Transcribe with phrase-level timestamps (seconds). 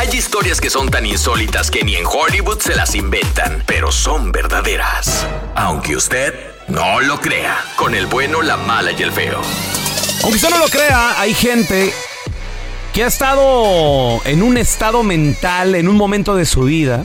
[0.00, 4.32] Hay historias que son tan insólitas que ni en Hollywood se las inventan, pero son
[4.32, 5.26] verdaderas.
[5.54, 6.32] Aunque usted
[6.68, 9.42] no lo crea, con el bueno, la mala y el feo.
[10.22, 11.92] Aunque usted no lo crea, hay gente
[12.94, 17.04] que ha estado en un estado mental, en un momento de su vida,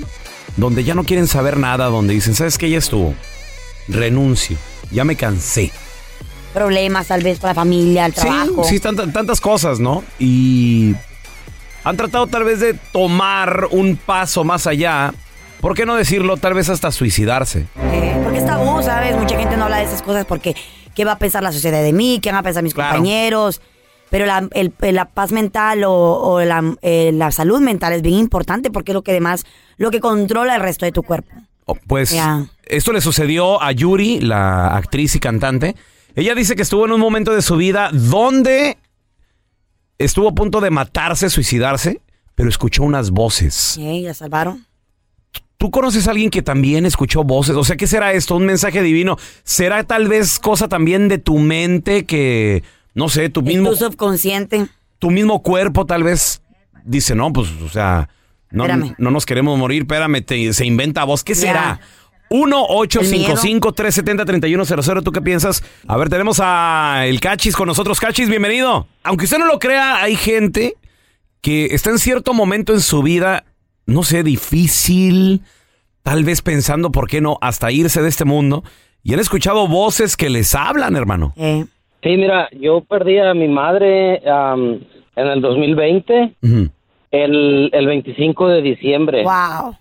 [0.55, 2.69] donde ya no quieren saber nada, donde dicen, ¿sabes qué?
[2.69, 3.13] Ya estuvo.
[3.89, 4.57] Renuncio.
[4.89, 5.69] Ya me cansé.
[6.53, 8.63] Problemas tal vez para la familia, el trabajo.
[8.63, 10.01] Sí, tantas cosas, ¿no?
[10.17, 10.95] Y
[11.85, 15.13] han tratado tal vez de tomar un paso más allá.
[15.61, 16.35] ¿Por qué no decirlo?
[16.37, 17.67] Tal vez hasta suicidarse.
[17.93, 19.15] Eh, porque es tabú, ¿sabes?
[19.15, 20.55] Mucha gente no habla de esas cosas porque
[20.93, 22.19] ¿qué va a pensar la sociedad de mí?
[22.21, 22.95] ¿Qué van a pensar mis Claro.
[22.95, 23.61] compañeros?
[24.09, 28.15] Pero la, el- la paz mental o, o la, eh, la salud mental es bien
[28.19, 29.45] importante porque es lo que además,
[29.77, 31.31] lo que controla el resto de tu cuerpo.
[31.65, 32.15] Oh, Pues
[32.65, 35.75] esto le sucedió a Yuri, la actriz y cantante.
[36.15, 38.77] Ella dice que estuvo en un momento de su vida donde
[39.97, 42.01] estuvo a punto de matarse, suicidarse,
[42.35, 43.77] pero escuchó unas voces.
[43.79, 44.01] ¿Eh?
[44.03, 44.65] ¿La salvaron?
[45.57, 47.55] ¿Tú conoces a alguien que también escuchó voces?
[47.55, 48.35] O sea, ¿qué será esto?
[48.35, 49.17] ¿Un mensaje divino?
[49.43, 52.61] ¿Será tal vez cosa también de tu mente que,
[52.93, 54.67] no sé, tu mismo, Tu subconsciente.
[54.99, 56.41] tu mismo cuerpo tal vez
[56.83, 58.09] dice, no, pues, o sea,
[58.51, 58.67] no,
[58.97, 61.23] nos queremos morir, espérame, te- se inventa voz.
[61.23, 61.79] ¿Qué será?
[62.29, 65.03] 1-855-370-3100.
[65.03, 65.63] ¿Tú qué piensas?
[65.87, 67.99] A ver, tenemos a el Cachis con nosotros.
[67.99, 68.87] Cachis, bienvenido.
[69.03, 70.75] Aunque usted no lo crea, hay gente
[71.41, 73.43] que está en cierto momento en su vida,
[73.85, 75.41] no sé, difícil,
[76.03, 78.63] tal vez pensando, ¿por qué no?, hasta irse de este mundo.
[79.03, 81.33] Y han escuchado voces que les hablan, hermano.
[81.37, 81.65] Eh.
[82.01, 86.69] Sí, mira, yo perdí a mi madre en el 2020, Ujú.
[87.11, 89.23] el, el 25 de diciembre.
[89.23, 89.75] Wow.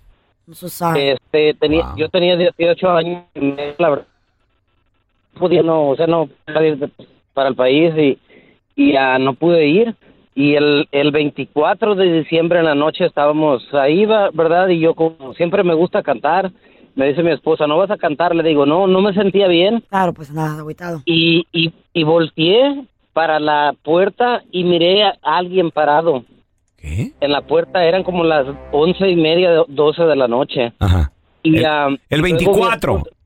[0.97, 1.97] Este, tenía, Wow.
[1.97, 4.07] Yo tenía 18 años y me- la verdad,
[5.35, 6.91] no podía, no, o sea, no podía ir de-
[7.33, 8.19] para el país y,
[8.77, 9.95] y ah, no pude ir.
[10.37, 14.69] Y el, el 24 de diciembre en la noche estábamos ahí, va- ¿verdad?
[14.69, 16.51] Y yo como siempre me gusta cantar,
[16.97, 18.35] me dice mi esposa, ¿no vas a cantar?
[18.35, 19.83] Le digo, no, no me sentía bien.
[19.89, 21.03] Claro, pues nada, agüitado.
[21.05, 26.25] y, y, y volteé para la puerta y miré a alguien parado
[26.85, 27.13] ¿Qué?
[27.21, 27.85] en la puerta.
[27.85, 30.73] Eran como las once y media, doce de la noche.
[30.79, 31.11] Ajá.
[31.43, 32.93] Y, El- ah, el luego mi 24.
[32.97, 33.17] esposa-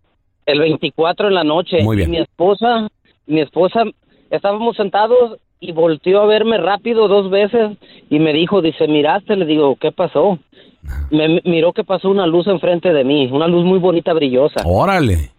[0.46, 1.82] El 24 en la noche.
[1.82, 2.08] Muy bien.
[2.08, 2.88] Y mi esposa,
[3.26, 3.82] mi esposa,
[4.30, 7.76] estábamos sentados y volteó a verme rápido dos veces
[8.08, 10.38] y me dijo, dice, miraste, le digo, ¿qué pasó?
[11.10, 14.62] Me me miró que pasó una luz enfrente de mí, una luz muy bonita, brillosa.
[14.64, 15.32] Órale.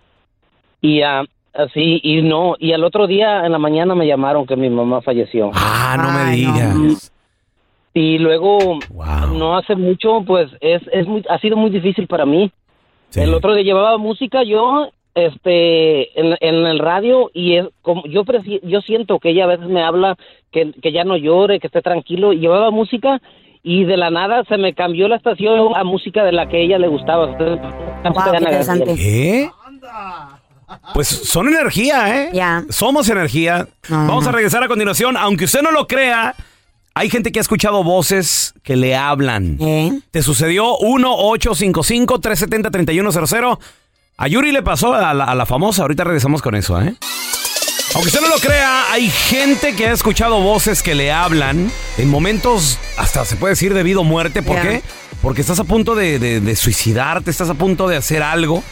[0.81, 1.23] Y ah,
[1.53, 5.01] así, y no, y al otro día en la mañana me llamaron que mi mamá
[5.01, 5.49] falleció.
[5.53, 6.95] Ah, no me Ay, no.
[8.01, 9.37] Y luego, Wow.
[9.37, 12.49] no hace mucho, pues es, es muy, ha sido muy difícil para mí.
[13.09, 13.19] Sí.
[13.19, 18.23] El otro día llevaba música yo este en, en el radio y es como yo
[18.63, 20.15] yo siento que ella a veces me habla
[20.51, 23.19] que, que ya no llore, que esté tranquilo y llevaba música
[23.63, 26.77] y de la nada se me cambió la estación a música de la que ella
[26.77, 27.31] le gustaba.
[27.31, 27.59] Entonces,
[28.03, 28.95] Wow, qué interesante.
[28.95, 29.49] ¿Qué?
[30.93, 32.29] Pues son energía, ¿eh?
[32.31, 32.63] Ya.
[32.69, 33.67] Somos energía.
[33.89, 35.17] Vamos a regresar a continuación.
[35.17, 36.35] Aunque usted no lo crea,
[36.95, 39.57] Hay gente que ha escuchado voces que le hablan.
[39.61, 39.99] ¿Eh?
[40.11, 40.77] ¿Te sucedió?
[40.79, 43.59] 1-855-370-3100.
[44.17, 45.83] A Yuri le pasó a la, a la famosa.
[45.83, 46.93] Ahorita regresamos con eso, ¿eh?
[47.95, 52.09] Aunque usted no lo crea, hay gente que ha escuchado voces que le hablan en
[52.09, 54.43] momentos, hasta se puede decir, debido a muerte.
[54.43, 54.83] ¿Por qué?
[55.23, 58.63] Porque estás a punto de, de- de suicidarte, estás a punto de hacer algo,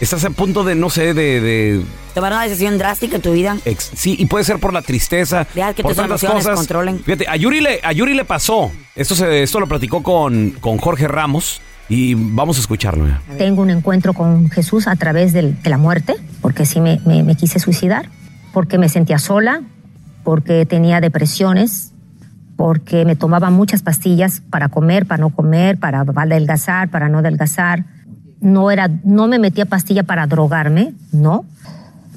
[0.00, 1.40] estás a punto de, no sé, de...
[1.40, 1.82] de-
[2.14, 3.56] Tomar una decisión drástica en tu vida.
[3.64, 6.56] ex- sí, y puede ser por la tristeza, Deja que por tus tantas emociones cosas.
[6.58, 7.00] controlen.
[7.04, 8.72] Fíjate, a Yuri le, a Yuri le pasó.
[8.96, 13.06] Esto, se, esto lo platicó con, con Jorge Ramos y vamos a escucharlo.
[13.38, 17.22] Tengo un encuentro con Jesús a través del- de la muerte, porque sí me, me-
[17.22, 18.08] me quise suicidar,
[18.52, 19.62] porque me sentía sola,
[20.24, 21.92] porque tenía depresiones,
[22.56, 27.84] porque me tomaba muchas pastillas para comer, para no comer, para adelgazar, para no adelgazar.
[28.40, 31.44] No, era, no me metía pastilla para drogarme, no,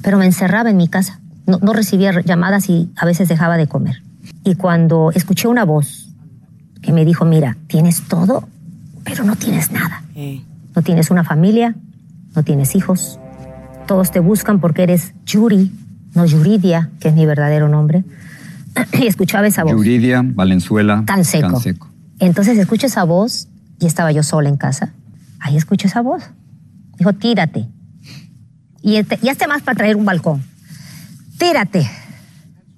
[0.02, 1.20] pero me encerraba en mi casa.
[1.46, 4.02] No, no recibía llamadas y a veces dejaba de comer.
[4.44, 6.08] Y cuando escuché una voz
[6.80, 8.48] que me dijo, mira, tienes todo,
[9.04, 10.02] pero no tienes nada.
[10.74, 11.74] No tienes una familia,
[12.34, 13.18] no tienes hijos.
[13.86, 15.72] Todos te buscan porque eres Yuri,
[16.14, 18.04] no Yuridia, que es mi verdadero nombre.
[19.00, 19.72] y escuchaba esa voz.
[19.72, 21.60] Yuridia Valenzuela Canseco.
[22.18, 23.48] Entonces escucho esa voz
[23.80, 24.92] y estaba yo sola en casa.
[25.42, 26.22] Ahí escucho esa voz.
[26.96, 27.68] Dijo, tírate.
[28.80, 30.42] Y, este- y hazte más para traer un balcón.
[31.36, 31.90] Tírate.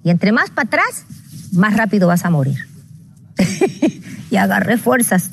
[0.03, 1.05] Y entre más para atrás,
[1.51, 2.57] más rápido vas a morir.
[4.31, 5.29] y agarré fuerzas.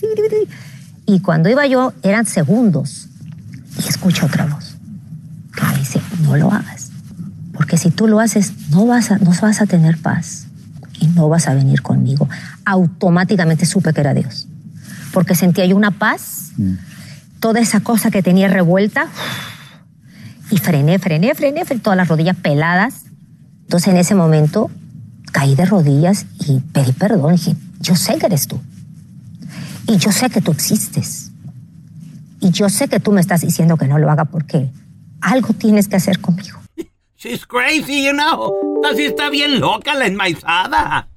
[1.07, 3.09] Y cuando iba yo, eran segundos.
[3.83, 4.77] Y escucho otra voz.
[5.57, 6.91] Que me dice, no lo hagas.
[7.55, 10.49] Porque si tú lo haces, no vas a, no vas a tener paz.
[11.01, 12.29] Y no vas a venir conmigo.
[12.67, 14.49] Automáticamente supe que era Dios.
[15.13, 16.53] Porque sentía yo una paz,
[17.43, 19.09] toda esa cosa que tenía revuelta.
[20.51, 23.05] Y frené, frené, frené, frené, todas las rodillas peladas.
[23.63, 24.71] Entonces en ese momento
[25.33, 27.35] caí de rodillas y pedí perdón.
[27.35, 28.61] Dije, yo sé que eres tú.
[29.89, 31.33] Y yo sé que tú existes.
[32.41, 34.71] Y yo sé que tú me estás diciendo que no lo haga porque
[35.21, 36.61] algo tienes que hacer conmigo.
[37.17, 38.53] She's crazy, you know.
[38.85, 41.09] Así está bien loca la enmaizada.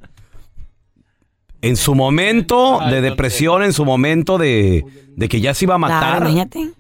[1.62, 4.84] En su momento de depresión, en su momento de,
[5.16, 6.18] de que ya se iba a matar.
[6.18, 6.72] Claro, imagínate.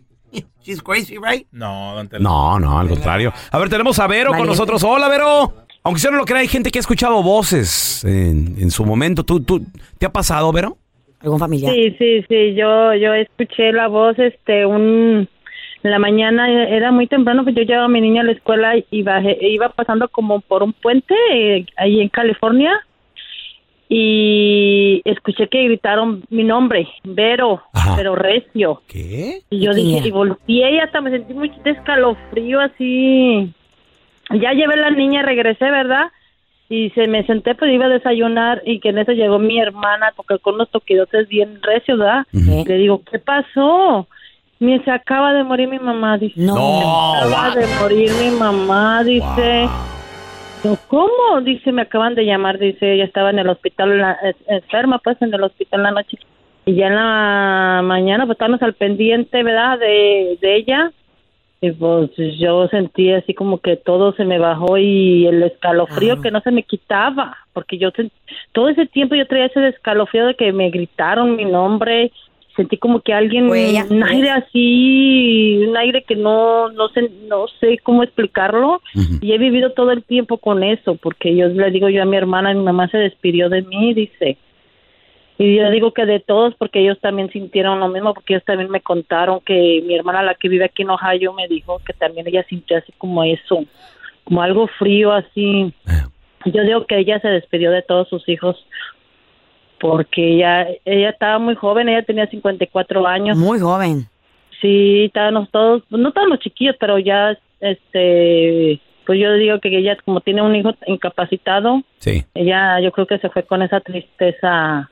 [0.63, 1.47] She's crazy, right?
[1.51, 2.23] No, don Tela.
[2.23, 3.31] No, no, al contrario.
[3.51, 4.51] A ver, tenemos a Vero con Valiente.
[4.51, 4.83] nosotros.
[4.83, 5.53] Hola, Vero.
[5.83, 9.23] Aunque usted no lo crea, hay gente que ha escuchado voces en, en su momento.
[9.23, 9.63] ¿Tú, tú,
[9.99, 10.77] ¿Te ha pasado, Vero?
[11.19, 11.71] ¿Algún familiar?
[11.73, 15.27] Sí, sí, sí, yo, yo escuché la voz, este, un,
[15.83, 18.73] en la mañana era muy temprano, pues yo llevaba a mi niña a la escuela
[18.89, 22.71] y bajé, iba pasando como por un puente eh, ahí en California
[23.87, 27.61] y escuché que gritaron mi nombre, Vero,
[27.95, 28.81] pero recio.
[28.87, 29.41] ¿Qué?
[29.49, 33.53] Y yo ¿Quién dije, y volteé y hasta me sentí muy de escalofrío así.
[34.31, 36.07] Ya llevé a la niña, regresé, ¿verdad?
[36.67, 40.13] Y se me senté, pues iba a desayunar y que en eso llegó mi hermana,
[40.15, 42.25] porque con unos toquidotes bien recios, ¿verdad?
[42.31, 44.07] Le digo, ¿qué pasó?
[44.57, 46.39] Me se acaba de morir mi mamá, dice.
[46.41, 46.55] No.
[46.55, 49.67] Se acaba de morir mi mamá, dice.
[50.87, 51.41] ¿Cómo?
[51.43, 54.17] Dice, me acaban de llamar, dice, ella estaba en el hospital, en la-
[54.47, 56.17] enferma, pues, en el hospital la noche.
[56.65, 60.91] Y ya en la mañana, pues, estábamos al pendiente, ¿verdad?, de, de ella.
[61.61, 66.29] Y pues yo sentí así como que todo se me bajó y el escalofrío que
[66.29, 67.89] no se me quitaba, porque yo
[68.51, 72.11] todo ese tiempo yo traía ese escalofrío de que me gritaron mi nombre,
[72.55, 77.79] sentí como que alguien, un aire así, un aire que no, no sé, no sé
[77.83, 78.81] cómo explicarlo,
[79.21, 82.17] y he vivido todo el tiempo con eso, porque yo le digo yo a mi
[82.17, 84.37] hermana, mi mamá se despidió de mí, dice,
[85.37, 88.71] y yo digo que de todos, porque ellos también sintieron lo mismo, porque ellos también
[88.71, 92.27] me contaron que mi hermana, la que vive aquí en Ohio, me dijo que también
[92.27, 93.65] ella sintió así como eso,
[94.23, 95.73] como algo frío así.
[96.45, 98.65] Yo digo que ella se despidió de todos sus hijos
[99.79, 103.37] porque ella, ella estaba muy joven, ella tenía 54 años.
[103.37, 104.07] Muy joven.
[104.61, 109.97] Sí, estábamos todos, no todos los chiquillos, pero ya, este, pues yo digo que ella
[110.03, 112.23] como tiene un hijo incapacitado, Sí.
[112.33, 114.89] ella yo creo que se fue con esa tristeza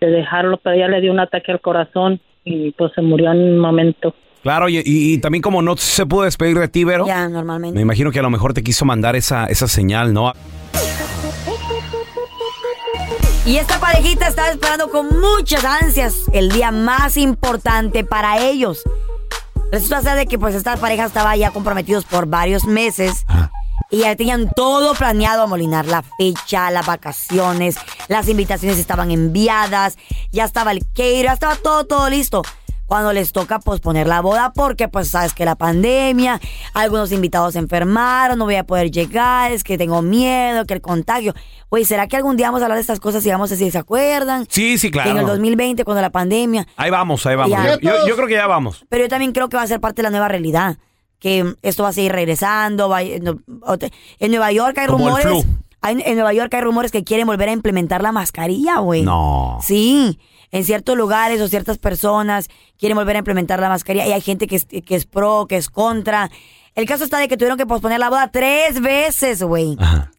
[0.00, 3.38] de dejarlo, pero ella le dio un ataque al corazón y pues se murió en
[3.38, 4.14] un momento.
[4.42, 7.76] Claro, y, y- y también como no se pudo despedir de ti, Vero, Ya, normalmente.
[7.76, 10.32] me imagino que a lo mejor te quiso mandar esa, esa señal, ¿no?
[13.44, 18.82] Y esta parejita estaba esperando con muchas ansias el día más importante para ellos.
[19.72, 23.26] Resulta ser de que pues esta pareja estaba ya comprometidos por varios meses.
[23.90, 27.76] Y ya tenían todo planeado, amolinar la fecha, las vacaciones,
[28.08, 29.98] las invitaciones estaban enviadas,
[30.30, 32.42] ya estaba el cater, ya estaba todo, todo listo.
[32.86, 36.40] Cuando les toca posponer la boda porque pues sabes que la pandemia,
[36.74, 40.82] algunos invitados se enfermaron, no voy a poder llegar, es que tengo miedo, que el
[40.82, 41.32] contagio.
[41.70, 43.72] Oye, ¿será que algún día vamos a hablar de estas cosas y vamos a decir,
[43.72, 44.46] ¿se acuerdan?
[44.50, 45.28] Sí, sí, Que En el claro.
[45.28, 46.66] 2020, cuando la pandemia.
[46.76, 47.50] Ahí vamos, ahí vamos.
[47.50, 47.74] Ya.
[47.76, 48.84] Yo, yo- yo creo que ya vamos.
[48.90, 50.76] Pero yo también creo que va a ser parte de la nueva realidad.
[51.18, 52.88] Que esto va a seguir regresando.
[52.88, 53.38] va- no,
[54.18, 55.46] en Nueva York hay Como el rumores.
[55.80, 59.02] hay- en Nueva York hay rumores que quieren volver a implementar la mascarilla, güey.
[59.02, 59.58] No.
[59.62, 60.18] Sí.
[60.52, 64.06] En ciertos lugares o ciertas personas quieren volver a implementar la mascarilla.
[64.06, 66.30] Y hay gente que es, que es pro, que es contra.
[66.74, 69.76] El caso está de que tuvieron que posponer la boda tres veces, güey.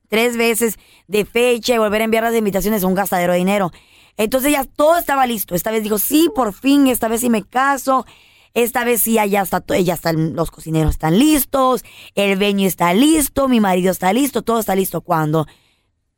[0.10, 3.72] Tres veces de fecha y volver a enviar las invitaciones es un gastadero de dinero.
[4.18, 5.56] Entonces ya todo estaba listo.
[5.56, 8.06] Esta vez dijo, sí, por fin, esta vez sí me caso.
[8.54, 13.48] Esta vez sí, ya está, ya están, los cocineros están listos, el venue está listo,
[13.48, 15.02] mi marido está listo, todo está listo.
[15.02, 15.48] Cuando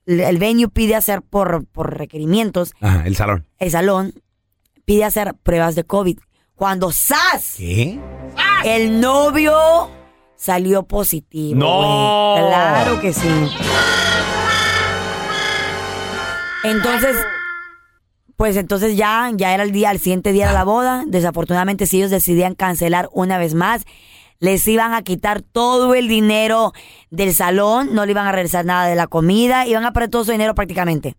[0.05, 3.45] el venue pide hacer por, por requerimientos, Ajá, el salón.
[3.59, 4.13] el salón
[4.85, 6.19] pide hacer pruebas de COVID.
[6.55, 7.55] Cuando ¡zas!
[7.57, 7.99] ¿Qué?
[8.63, 9.53] El novio
[10.37, 11.59] salió positivo.
[11.59, 12.35] No.
[12.37, 13.27] Claro que sí.
[16.63, 17.15] Entonces,
[18.37, 21.03] pues entonces ya, ya era el día, el siguiente día de la boda.
[21.07, 23.85] Desafortunadamente, si ellos decidían cancelar una vez más,
[24.39, 26.73] les iban a quitar todo el dinero
[27.09, 30.25] del salón, no le iban a regresar nada de la comida, iban a perder todo
[30.25, 31.15] su dinero prácticamente.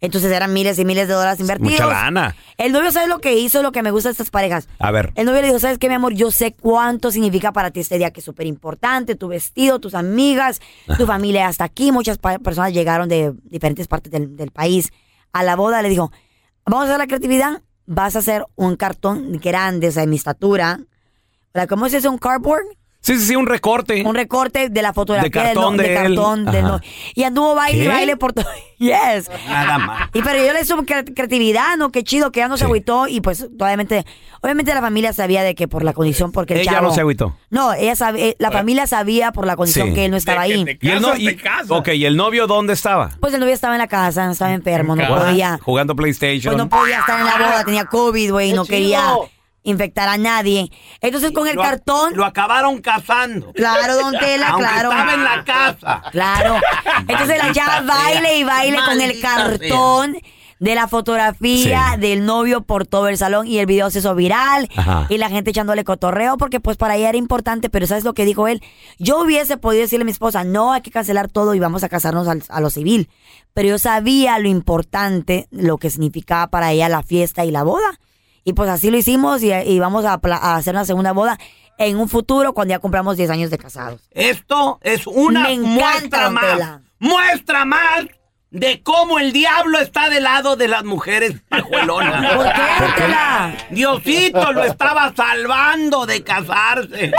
[0.00, 1.72] Entonces eran miles y miles de dólares invertidos.
[1.72, 2.36] Mucha lana.
[2.58, 4.68] El novio sabe lo que hizo, lo que me gusta de estas parejas.
[4.78, 5.12] A ver.
[5.14, 6.14] El novio le dijo, ¿sabes qué, mi amor?
[6.14, 9.94] Yo sé cuánto significa para ti este día, que es súper importante, tu vestido, tus
[9.94, 10.60] amigas,
[10.98, 11.92] tu familia hasta aquí.
[11.92, 14.92] Muchas personas llegaron de diferentes partes del, del país
[15.32, 15.80] a la boda.
[15.82, 16.12] Le dijo,
[16.66, 20.16] vamos a hacer la creatividad, vas a hacer un cartón grande, o sea, de mi
[20.16, 20.80] estatura.
[21.56, 22.62] Sea, ¿Cómo se hace un cardboard?
[23.00, 24.02] Sí, sí, sí, un recorte.
[24.04, 26.02] Un recorte de la fotografía De cartón del, de él.
[26.16, 26.68] cartón del Ajá.
[26.68, 26.80] no-
[27.14, 28.46] Y anduvo baile y baile por todo.
[28.78, 29.30] Yes.
[29.48, 30.10] Nada más.
[30.12, 31.90] Y pero yo le supo cre- creatividad, ¿no?
[31.92, 33.06] Qué chido, que ya no se agüitó.
[33.06, 34.04] Y pues, obviamente,
[34.42, 37.00] obviamente la familia sabía de que por la condición, porque el Ella chavo- no se
[37.00, 37.36] agüitó.
[37.48, 39.94] No, ella sabe, eh, la familia sabía por la condición Sí.
[39.94, 40.64] que él no estaba ahí.
[40.82, 43.10] ¿Y el, no- y- ok, ¿y el novio dónde estaba?
[43.20, 45.58] Pues el novio estaba en la casa, estaba enfermo, no podía.
[45.62, 46.52] Jugando PlayStation.
[46.54, 49.14] Pues no podía estar en la boda, tenía COVID, güey, no quería
[49.66, 50.70] infectar a nadie.
[51.00, 52.16] Entonces con el Lo- cartón.
[52.16, 53.52] Lo acabaron casando.
[53.52, 54.90] Claro, don Tela, Aunque claro.
[54.90, 56.02] estaba en la casa.
[56.10, 56.56] Claro.
[57.06, 60.16] Entonces la chava baile y baile con el cartón
[60.58, 62.00] de la fotografía Sí.
[62.00, 65.06] del novio por todo el salón y el video se hizo viral Ajá.
[65.10, 68.24] y la gente echándole cotorreo porque pues para ella era importante, pero ¿sabes lo que
[68.24, 68.62] dijo él?
[68.98, 71.90] Yo hubiese podido decirle a mi esposa, no, hay que cancelar todo y vamos a
[71.90, 73.10] casarnos al- a lo civil,
[73.52, 78.00] pero yo sabía lo importante, lo que significaba para ella la fiesta y la boda.
[78.46, 80.20] Y pues así lo hicimos y, y vamos a,
[80.54, 81.36] hacer una segunda boda
[81.78, 84.08] en un futuro cuando ya compramos 10 años de casados.
[84.12, 86.44] Esto es una encanta, muestra más.
[86.44, 86.80] Tela.
[87.00, 88.06] Muestra más
[88.50, 92.34] de cómo el diablo está del lado de las mujeres pajuelonas.
[92.36, 93.74] ¿Por qué?
[93.74, 97.10] Diosito lo estaba salvando de casarse.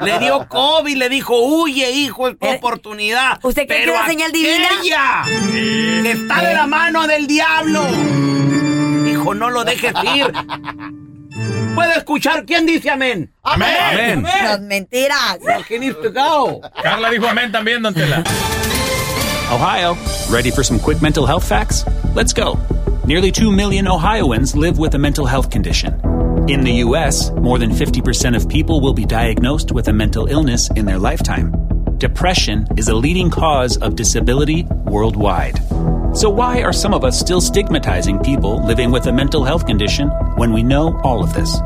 [0.00, 3.34] Le dio COVID, le dijo, huye, hijo, es tu oportunidad.
[3.34, 4.68] Eh, ¿Usted cree que Pero es la señal divina?
[6.02, 7.86] que está de la mano del diablo.
[9.26, 10.32] Dijo, no lo dejes ir.
[11.74, 13.32] ¿Puede escuchar quién dice amén?
[13.42, 14.22] Amén.
[14.22, 15.38] Las mentiras.
[15.68, 16.60] He needs to go.
[16.80, 18.22] Carla dijo amén también, don Tela.
[19.50, 19.96] Ohio,
[20.30, 21.84] ready for some quick mental health facts?
[22.14, 22.56] Let's go.
[23.04, 26.00] Nearly 2 million Ohioans live with a mental health condition.
[26.48, 30.70] In the U.S., more than 50% of people will be diagnosed with a mental illness
[30.76, 31.52] in their lifetime.
[31.98, 35.58] Depression is a leading cause of disability worldwide.
[36.16, 40.08] So, why are some of us still stigmatizing people living with a mental health condition
[40.36, 41.60] when we know all of this?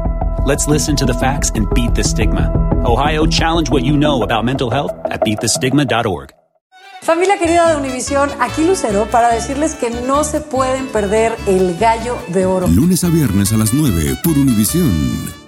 [0.44, 2.50] Let's listen to the facts and beat the stigma.
[2.84, 6.32] Ohio, challenge what you know about mental health at beatthestigma.org.
[7.00, 12.18] Familia querida de Univisión, aquí Lucero para decirles que no se pueden perder el gallo
[12.26, 12.66] de oro.
[12.66, 15.39] Lunes a viernes a las 9 por Univisión.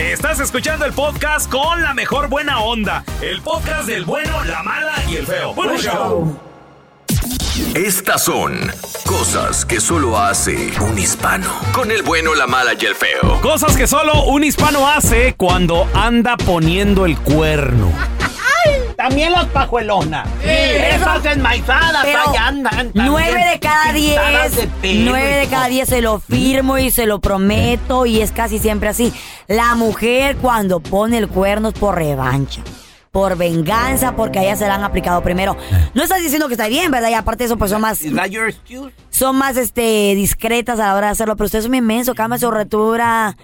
[0.00, 3.04] Estás escuchando el podcast con la mejor buena onda.
[3.20, 5.52] El podcast del bueno, la mala y el feo.
[5.52, 6.38] Bueno, show.
[7.74, 8.58] Estas son
[9.04, 11.52] cosas que solo hace un hispano.
[11.74, 13.42] Con el bueno, la mala y el feo.
[13.42, 17.92] Cosas que solo un hispano hace cuando anda poniendo el cuerno.
[19.00, 20.28] También las pajuelonas.
[20.44, 22.90] Esas enmaizadas allá andan.
[22.92, 24.20] Nueve de cada diez,
[24.82, 28.90] nueve de cada diez se lo firmo y se lo prometo y es casi siempre
[28.90, 29.10] así.
[29.48, 32.60] La mujer cuando pone el cuerno es por revancha,
[33.10, 35.56] por venganza, porque a ella se la han aplicado primero.
[35.94, 37.08] No estás diciendo que está bien, ¿verdad?
[37.08, 38.00] Y aparte de eso, pues son más,
[39.08, 41.36] son más este discretas a la hora de hacerlo.
[41.36, 43.34] Pero usted es un inmenso, cambia su rotura.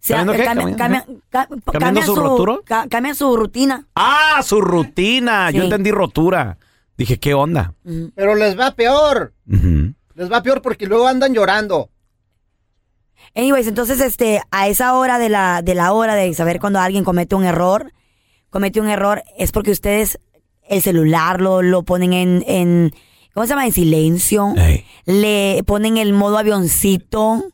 [0.00, 0.44] Se- ¿Cambiando qué?
[0.44, 1.06] cambia- ¿Cambiando?
[1.06, 2.56] cambia- ca- ¿Cambiando cambia su rotura?
[2.64, 3.86] ca- cambia su rutina.
[3.94, 5.50] Ah, su rutina.
[5.50, 5.64] Yo Sí.
[5.66, 6.56] entendí rotura.
[6.96, 7.74] Dije, ¿qué onda?
[8.14, 9.32] Pero les va peor.
[9.48, 9.94] Ujú.
[10.14, 11.90] Les va peor porque luego andan llorando.
[13.34, 17.04] Anyways, entonces, este, a esa hora de la, de la hora de saber cuando alguien
[17.04, 17.92] comete un error,
[18.50, 20.18] comete un error, es porque ustedes
[20.68, 22.94] el celular lo, lo ponen en, en,
[23.34, 23.66] ¿cómo se llama?
[23.66, 24.54] En silencio.
[25.04, 27.44] Le ponen el modo avioncito.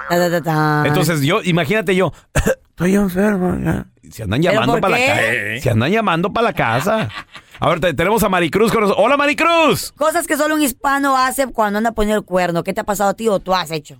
[0.10, 0.84] Ta, ta, ta, ta.
[0.88, 2.14] Entonces yo, imagínate yo,
[2.74, 3.86] estoy enfermo ya.
[4.10, 5.22] Se andan ¿Pero llamando para la casa.
[5.62, 7.10] Se andan llamando para la casa.
[7.60, 9.03] A ver, te- tenemos a Maricruz con nosotros.
[9.06, 9.92] Hola, Maricruz.
[9.94, 12.63] Cosas que solo un hispano hace cuando anda poniendo el cuerno.
[12.63, 13.96] ¿Qué te ha pasado a ti o tú has hecho?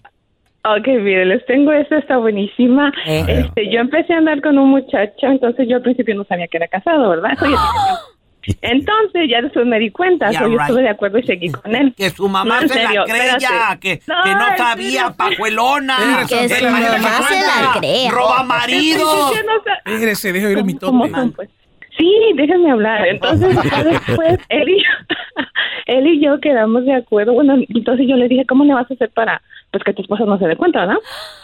[0.65, 2.92] Ok, mire, les tengo esta, está buenísima.
[3.06, 3.25] Eh.
[3.46, 6.58] Este, yo empecé a andar con un muchacho, entonces yo al principio no sabía que
[6.58, 7.32] era casado, ¿verdad?
[7.39, 7.58] Tiempo.
[8.62, 10.62] Entonces ya después me di cuenta, Yeah, so, yo right.
[10.62, 11.94] estuve de acuerdo y seguí con él.
[11.96, 13.80] Que su mamá No, se la serio, creya, espérate.
[13.80, 15.16] que, que no sabía, serio.
[15.18, 15.98] pajuelona.
[16.28, 18.12] Que su mamá se la crea.
[18.12, 21.50] Roba no sa- Espérese, deja oír el ¿Cómo mitote.
[21.98, 21.98] Pues?
[21.98, 23.08] Sí, déjenme hablar.
[23.08, 24.90] Entonces, después, él y, yo,
[25.88, 27.34] él y yo quedamos de acuerdo.
[27.34, 30.26] Bueno, entonces yo le dije, ¿cómo le vas a hacer para pues que tu esposa
[30.26, 31.00] no se dé cuenta, ¿no?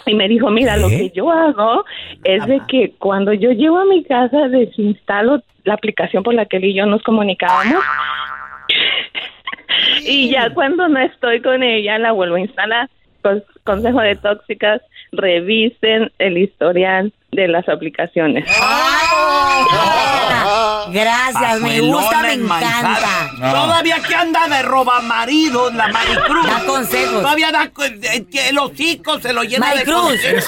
[0.06, 1.84] Y me dijo, mira, lo que yo hago
[2.24, 6.58] es de que cuando yo llego a mi casa desinstalo la aplicación por la que
[6.58, 7.84] él y yo nos comunicábamos.
[10.06, 12.88] y ya cuando no estoy con ella la vuelvo a instalar.
[13.24, 18.46] Cons- consejo de tóxicas, revisen el historial de las aplicaciones.
[20.92, 23.30] Gracias, me gusta, me encanta.
[23.40, 26.46] Todavía que anda de roba maridos, la Maricruz.
[26.48, 27.22] Da consejos.
[27.22, 30.46] Todavía da co- eh, que los hijos se lo llena de Maricruz, consejos.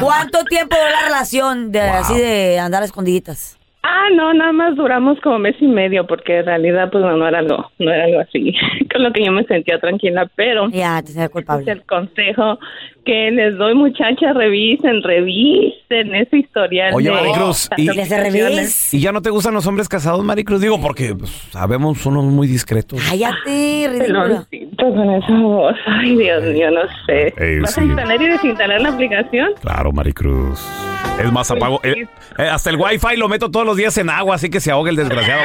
[0.00, 3.56] ¿cuánto tiempo duró la relación de así de andar a escondiditas?
[3.86, 7.28] Ah, no, nada más duramos como mes y medio porque en realidad pues no, no
[7.28, 8.54] era algo, no era algo así,
[8.90, 11.64] con lo que yo me sentía tranquila, pero ya te sentía culpable.
[11.64, 12.58] Es el consejo
[13.04, 16.94] que les doy, muchachas, revisen, revisen ese historial.
[16.94, 18.94] Oye, de Maricruz, y, aplicaciones.
[18.94, 20.62] ¿y ya no te gustan los hombres casados, Maricruz?
[20.62, 23.02] Digo, porque pues, sabemos unos muy discretos.
[23.06, 24.46] Cállate, ridículo.
[24.78, 27.34] Con esa voz, ay Dios mío, no sé.
[27.36, 27.82] Ey, ¿Vas sí.
[27.82, 29.50] a instalar y desinstalar la aplicación?
[29.60, 30.93] Claro, Maricruz.
[31.18, 31.80] Es más, apago.
[31.84, 32.06] eh,
[32.38, 34.90] eh, hasta el wifi lo meto todos los días en agua, así que se ahogue
[34.90, 35.42] el desgraciado.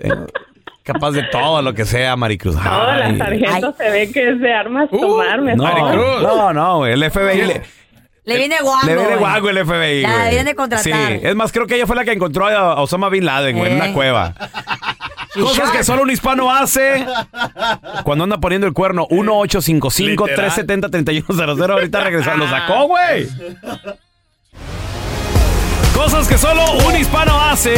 [0.00, 0.10] Eh,
[0.82, 2.56] capaz de todo lo que sea, Maricruz.
[2.58, 3.12] Ay.
[3.12, 6.22] la sargento se ve que es de armas tomar, No, mejor.
[6.22, 7.62] no, no, güey, el FBI le,
[8.24, 8.86] Le viene guapo.
[8.86, 10.02] le viene guago el FBI.
[10.02, 10.30] La güey.
[10.30, 10.84] viene contratar.
[10.84, 13.72] Sí, es más, creo que ella fue la que encontró a Osama Bin Laden, güey,
[13.72, 13.82] en Eh.
[13.82, 14.34] una cueva.
[15.40, 17.06] Cosas que solo un hispano hace
[18.04, 19.06] cuando anda poniendo el cuerno.
[19.08, 21.70] 1-855-370-3100.
[21.70, 22.44] Ahorita regresando.
[22.46, 23.28] Lo sacó, güey.
[25.94, 27.74] Cosas que solo un hispano hace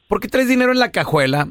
[0.07, 1.47] ¿Por qué traes dinero en la cajuela?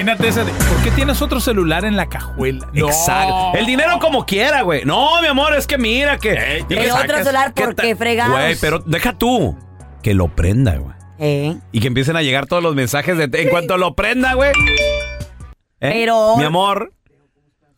[0.00, 0.44] Imagínate ese.
[0.44, 2.68] de, ¿Por qué tienes otro celular en la cajuela?
[2.72, 2.86] No.
[2.88, 3.52] Exacto.
[3.58, 4.84] El dinero como quiera, güey.
[4.84, 6.30] No, mi amor, es que mira que.
[6.58, 8.32] El que otro sacas- celular, ¿qué ¿por ta- qué fregados?
[8.32, 9.56] Güey, pero deja tú.
[10.02, 10.94] Que lo prenda, güey.
[11.18, 11.56] Eh.
[11.72, 13.28] Y que empiecen a llegar todos los mensajes de.
[13.42, 14.50] En cuanto lo prenda, güey.
[15.80, 15.90] ¿Eh?
[15.92, 16.92] Pero- Mi amor,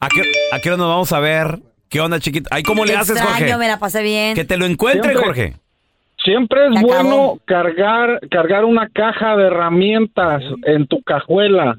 [0.00, 1.60] ¿a qué, ¿a qué hora nos vamos a ver?
[1.88, 2.48] ¿Qué onda, chiquito?
[2.52, 3.56] Ay, ¿cómo le haces, Extraño, Jorge?
[3.58, 4.34] me la pasé bien.
[4.34, 5.24] Que te lo encuentre, Siempre.
[5.26, 5.56] Jorge.
[6.24, 11.78] Siempre es bueno cargar cargar una caja de herramientas en tu cajuela.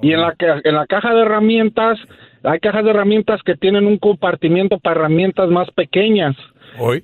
[0.00, 1.98] Y en la, en la caja de herramientas,
[2.42, 6.36] hay cajas de herramientas que tienen un compartimiento para herramientas más pequeñas.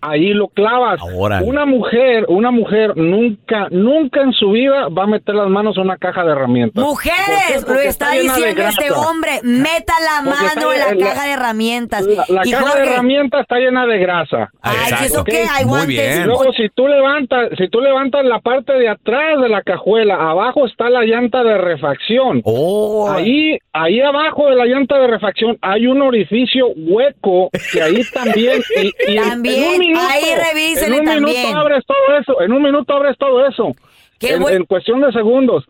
[0.00, 1.00] Ahí lo clavas.
[1.14, 1.46] Órale.
[1.46, 5.84] Una mujer, una mujer nunca, nunca en su vida va a meter las manos en
[5.84, 6.82] una caja de herramientas.
[6.84, 9.40] Mujeres, lo Porque está diciendo este hombre.
[9.42, 12.06] Meta la Porque mano en la caja de herramientas.
[12.06, 14.50] La, la y caja de herramientas está llena de grasa.
[14.62, 15.44] Ay, ¿y eso qué?
[15.50, 15.88] Hay Muy guantes.
[15.96, 16.22] bien.
[16.22, 20.14] Y luego si tú levantas, si tú levantas la parte de atrás de la cajuela,
[20.14, 22.40] abajo está la llanta de refacción.
[22.44, 23.10] Oh.
[23.10, 28.60] Ahí, ahí abajo de la llanta de refacción hay un orificio hueco que ahí también.
[28.76, 29.24] Y, y en-
[29.60, 31.36] También, en un minuto, ahí revísele en un también.
[31.42, 32.40] minuto abres todo eso.
[32.42, 33.74] En un minuto abres todo eso.
[34.18, 35.64] Qué En, cuestión de segundos.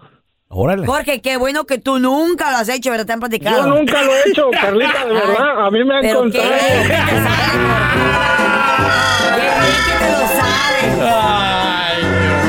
[0.50, 0.86] Órale.
[0.86, 3.04] Jorge, qué bueno que tú nunca lo has hecho, ¿verdad?
[3.06, 3.68] Te han platicado.
[3.68, 5.66] Yo nunca lo he hecho, Carlita, de verdad.
[5.66, 6.48] A mí me han Pero qué contado.
[6.48, 7.98] bien que te sale, Jorge.
[9.36, 10.96] Qué bien que te lo sabes.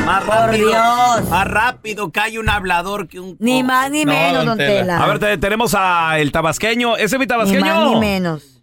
[0.05, 0.67] Más Por rápido.
[0.69, 1.29] Dios.
[1.29, 3.35] Más rápido cae un hablador que un.
[3.39, 4.79] Ni más ni No, menos, don don Tela.
[4.79, 5.03] Tela.
[5.03, 6.95] A ver, te- tenemos a el tabasqueño.
[6.95, 7.65] ¿Ese es mi ni tabasqueño?
[7.65, 8.58] más ni menos.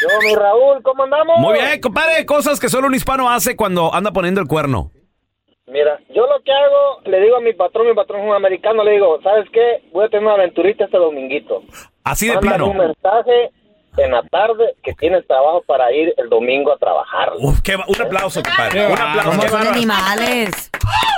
[0.00, 1.38] Yo, mi Raúl, ¿cómo andamos?
[1.38, 2.24] Muy bien, compadre.
[2.26, 4.90] Cosas que solo un hispano hace cuando anda poniendo el cuerno.
[5.66, 8.82] Mira, yo lo que hago, le digo a mi patrón, mi patrón es un americano,
[8.84, 9.88] le digo, ¿sabes qué?
[9.92, 11.62] Voy a tener una aventurita este dominguito.
[12.04, 12.66] Así de plano.
[12.66, 13.50] un mensaje
[13.96, 17.32] en la tarde que tienes trabajo para ir el domingo a trabajar.
[17.38, 18.86] Uf, qué va- un aplauso, compadre.
[18.86, 19.30] Un aplauso.
[19.30, 19.76] ¿Cómo Qué son bárbaro.
[19.76, 20.70] animales?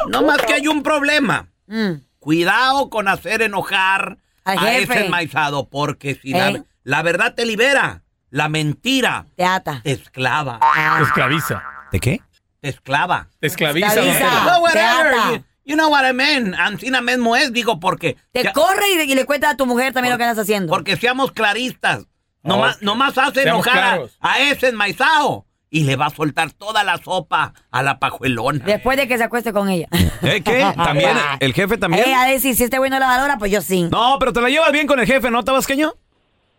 [0.09, 1.49] No más que hay un problema.
[1.67, 1.95] Mm.
[2.21, 4.93] Cuidado con hacer enojar Al a jefe.
[4.95, 6.39] ese enmaizado, porque si ¿Eh?
[6.39, 8.03] la, la verdad te libera,
[8.35, 9.81] la mentira Te ata.
[9.85, 10.59] te esclava.
[10.99, 11.63] Te esclaviza.
[11.93, 12.21] ¿De qué?
[12.61, 13.29] Te esclava.
[13.39, 13.87] Te esclaviza.
[13.87, 14.45] Esclaviza.
[14.45, 15.15] No, whatever.
[15.15, 15.43] ata.
[15.65, 16.53] You, know what I mean.
[16.57, 18.17] Ancina mismo es, digo, porque...
[18.33, 20.73] Te ya- corre y, y le cuenta a tu mujer también lo que andas haciendo.
[20.73, 22.07] Porque seamos claristas.
[22.43, 22.83] Nomás, Ok.
[22.83, 24.19] nomás hace Seamos enojar a, claros.
[24.21, 25.47] a ese enmaizado.
[25.71, 28.65] Y le va a soltar toda la sopa a la pajuelona.
[28.65, 29.87] Después de que se acueste con ella.
[30.23, 30.67] ¿Eh, ¿Qué?
[30.77, 31.17] ¿También?
[31.41, 32.09] ¿El jefe también?
[32.09, 33.89] Eh, a decir, si este güey no la valora, pues yo sí.
[33.91, 35.95] No, pero te la llevas bien con el jefe, ¿no, tabasqueño?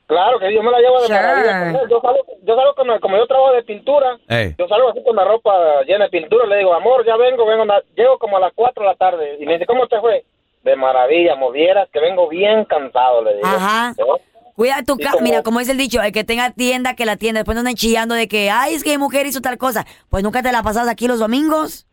[0.08, 1.72] Claro que yo me la llevo de maravilla.
[1.90, 4.54] Yo salgo, yo salgo con, como yo trabajo de pintura, Ey.
[4.58, 7.66] yo salgo así con la ropa llena de pintura, le digo, amor, ya vengo, vengo,
[7.66, 9.38] na- llego como a las 4 de la tarde.
[9.40, 10.24] Y me dice, ¿cómo te fue?
[10.64, 13.48] De maravilla, movieras que vengo bien cansado, le digo.
[13.48, 13.94] Ajá.
[13.98, 14.06] ¿No?
[14.56, 15.18] Cuida tu casa.
[15.22, 17.40] Mira, como dice el dicho, el que tenga tienda, que la tienda.
[17.40, 19.86] Después no anden chillando de que, ay, es que mi mujer hizo tal cosa.
[20.10, 21.88] Pues nunca te la pasas aquí los domingos.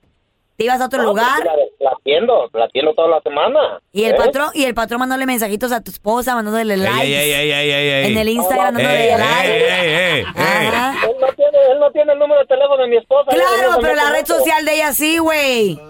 [0.56, 1.42] Te ibas a otro No, lugar.
[1.42, 1.70] pues,
[2.04, 3.80] la atiendo, la atiendo toda la semana.
[3.92, 4.16] Y el ¿eh?
[4.16, 7.06] patrón, y el patrón mandándole mensajitos a tu esposa, mandándole Ey, likes.
[7.06, 8.12] ey, ey, ey, ey, ey.
[8.12, 10.30] En el Instagram, Ey, dándole ey, likes.
[10.30, 13.30] Él no, tiene, él no tiene el número de teléfono de mi esposa.
[13.30, 15.80] Claro, no pero la red social de ella sí, güey.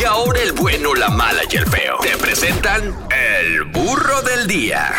[0.00, 1.98] Y ahora el bueno, la mala y el feo.
[2.00, 4.92] Te presentan el burro del día.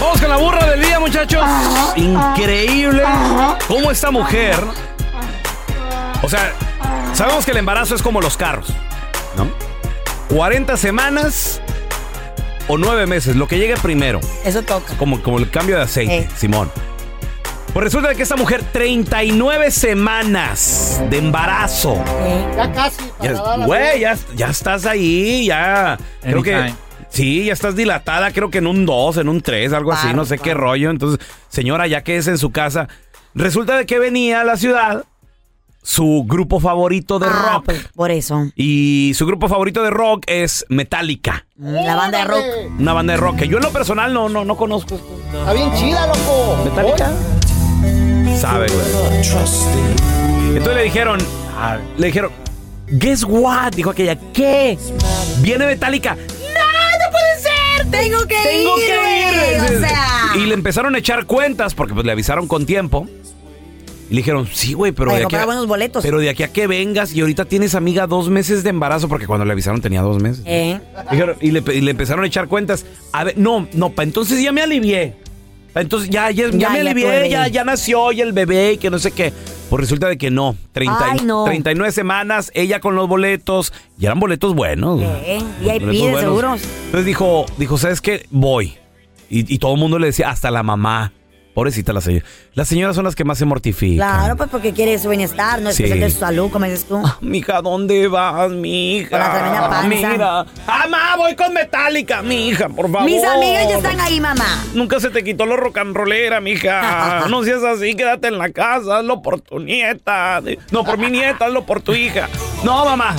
[0.00, 1.44] Vamos con la burra del día, muchachos.
[1.96, 3.02] Increíble
[3.68, 4.56] cómo esta mujer.
[6.22, 6.52] O sea,
[7.14, 8.68] sabemos que el embarazo es como los carros,
[9.36, 9.48] ¿no?
[10.34, 11.60] 40 semanas
[12.68, 14.20] o 9 meses, lo que llegue primero.
[14.44, 14.94] Eso toca.
[14.96, 16.28] Como, como el cambio de aceite, Eh.
[16.36, 16.70] Simón.
[17.72, 22.02] Pues resulta que esta mujer, 39 semanas de embarazo.
[22.56, 23.02] Ya casi.
[23.64, 25.96] Güey, ya, ya estás ahí, ya.
[26.20, 26.74] Creo que.
[27.10, 30.24] Sí, ya estás dilatada, creo que en un 2, en un 3, algo así, no
[30.24, 30.90] sé qué rollo.
[30.90, 32.88] Entonces, señora, ya que es en su casa,
[33.34, 35.04] resulta de que venía a la ciudad
[35.82, 37.64] su grupo favorito de Ah, rock.
[37.66, 38.48] pues, por eso.
[38.56, 41.46] Y su grupo favorito de rock es Metallica.
[41.56, 42.44] Mm, La banda de rock.
[42.78, 45.00] Una banda de rock que yo en lo personal no, no, no conozco.
[45.32, 46.58] Está bien chida, loco.
[46.64, 47.10] ¿Metallica?
[48.38, 48.86] Sabe, güey.
[50.56, 51.18] Entonces le dijeron,
[51.98, 52.30] le dijeron,
[52.88, 53.72] guess what?
[53.72, 54.78] Dijo aquella, ¿qué?
[55.40, 56.14] Viene Metallica.
[56.16, 57.90] ¡No, no puede ser!
[57.90, 58.84] ¡Tengo que Tengo ir!
[58.86, 59.60] que ir.
[59.60, 59.76] güey!
[59.76, 60.06] O sea.
[60.36, 63.06] Y le empezaron a echar cuentas porque pues le avisaron con tiempo.
[64.10, 66.02] Y le dijeron, sí, güey, pero, de aquí comprar a- buenos boletos.
[66.02, 69.26] pero de aquí a que vengas y ahorita tienes amiga dos meses de embarazo porque
[69.28, 70.42] cuando le avisaron tenía dos meses.
[70.46, 70.80] ¿Eh?
[71.12, 72.84] Dijeron- y, le, y le empezaron a echar cuentas.
[73.12, 75.14] A ver, no, no, pa' entonces ya me alivié.
[75.72, 78.72] Pa' entonces ya, ya, ya Ya, me ya alivié, ya, ya nació y el bebé
[78.72, 79.32] y que no sé qué.
[79.70, 80.56] Pues resulta de que no.
[80.72, 81.44] 30 y- Ay, no.
[81.44, 83.72] 39 semanas, ella con los boletos.
[83.96, 85.00] Y eran boletos buenos.
[85.00, 85.38] ¿Eh?
[85.60, 86.60] VIP de seguros.
[86.86, 88.26] Entonces dijo, dijo, ¿sabes qué?
[88.30, 88.74] Voy.
[89.28, 91.12] Y, y todo el mundo le decía, hasta la mamá.
[91.60, 92.24] Pobrecita la señora.
[92.54, 93.96] Las señoras son las que más se mortifican.
[93.98, 95.82] Claro, pues porque quiere su bienestar, no es Sí.
[95.84, 97.02] que de su salud, como dices tú.
[97.20, 99.10] Mija, ¿dónde vas, mija?
[99.10, 99.86] Con la tremenda panza.
[99.86, 100.46] Mira.
[100.66, 103.04] Mamá, voy con Metallica, mija, por favor.
[103.04, 104.64] Mis amigas ya están ahí, mamá.
[104.72, 107.26] Nunca se te quitó lo rock and rollera, mija.
[107.28, 110.40] No seas así, quédate en la casa, hazlo por tu nieta.
[110.70, 112.30] No, por mi nieta, hazlo por tu hija.
[112.64, 113.14] No, mamá,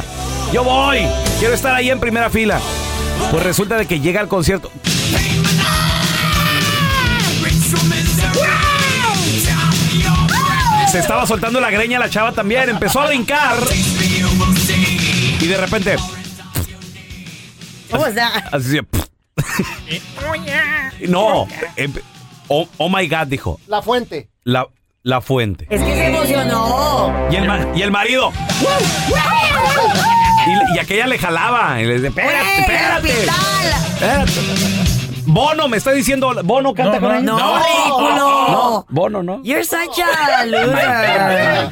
[0.51, 1.01] yo voy.
[1.37, 2.59] Quiero estar ahí en primera fila.
[3.29, 4.71] Pues resulta de que llega al concierto.
[10.91, 12.69] Se estaba soltando la greña la chava también.
[12.69, 13.55] Empezó a brincar.
[15.39, 15.95] Y de repente,
[17.89, 18.27] ¿Cómo está?
[18.51, 18.79] así.
[21.07, 21.47] No.
[21.77, 22.01] empe-
[22.53, 23.59] Oh, oh my God, dijo.
[23.67, 24.27] La fuente.
[24.43, 24.67] La,
[25.03, 25.65] la fuente.
[25.69, 27.13] Es que se emocionó.
[27.31, 28.33] Y el, ma- y el marido.
[30.47, 31.79] Y, y aquella le jalaba.
[31.81, 33.23] Y le decía, espérate, espérate.
[33.93, 34.90] espérate".
[35.33, 36.33] Bono, me está diciendo.
[36.43, 37.21] Bono canta con ella.
[37.21, 38.15] no, ridículo.
[38.15, 39.41] No, Bono, no.
[39.43, 41.71] You're such a loser.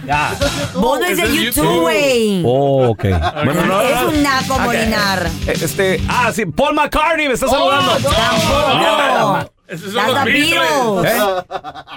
[0.75, 2.43] Bono es de YouTube, güey.
[2.45, 3.03] Oh, ok.
[3.43, 4.09] Bueno, no, Es no.
[4.09, 4.61] un naco Ok.
[4.61, 5.29] molinar.
[5.47, 7.91] Este, ah, sí, Paul McCartney me está saludando.
[7.93, 9.51] Tampoco.
[9.67, 11.05] That's the Beatles.
[11.05, 11.19] ¿Eh?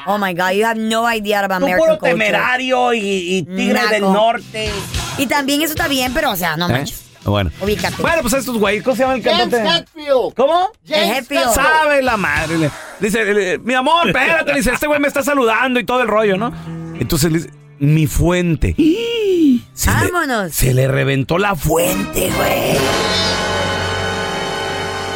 [0.06, 2.12] Oh my God, you have no idea about Tú American puro culture.
[2.18, 3.00] temerario y,
[3.38, 3.88] y tigre Naco.
[3.90, 4.70] del norte.
[5.16, 6.72] Y también eso está bien, pero o sea, no ¿Eh?
[6.72, 7.04] manches.
[7.24, 7.50] Bueno.
[7.60, 7.94] Ubícate.
[8.02, 9.78] Bueno, pues estos güeyes, ¿cómo se llama el James cantante?
[10.00, 10.34] Hetfield.
[10.36, 10.70] ¿Cómo?
[10.86, 11.50] James Hetfield.
[11.52, 12.58] Sabe la madre.
[12.58, 14.50] le- Dice, le- mi amor, espérate.
[14.52, 16.52] le Dice, este güey me está saludando y todo el rollo, ¿no?
[16.98, 18.74] Entonces le dice, mi fuente.
[19.74, 20.52] Se le- Vámonos.
[20.52, 22.76] se le reventó la fuente, güey.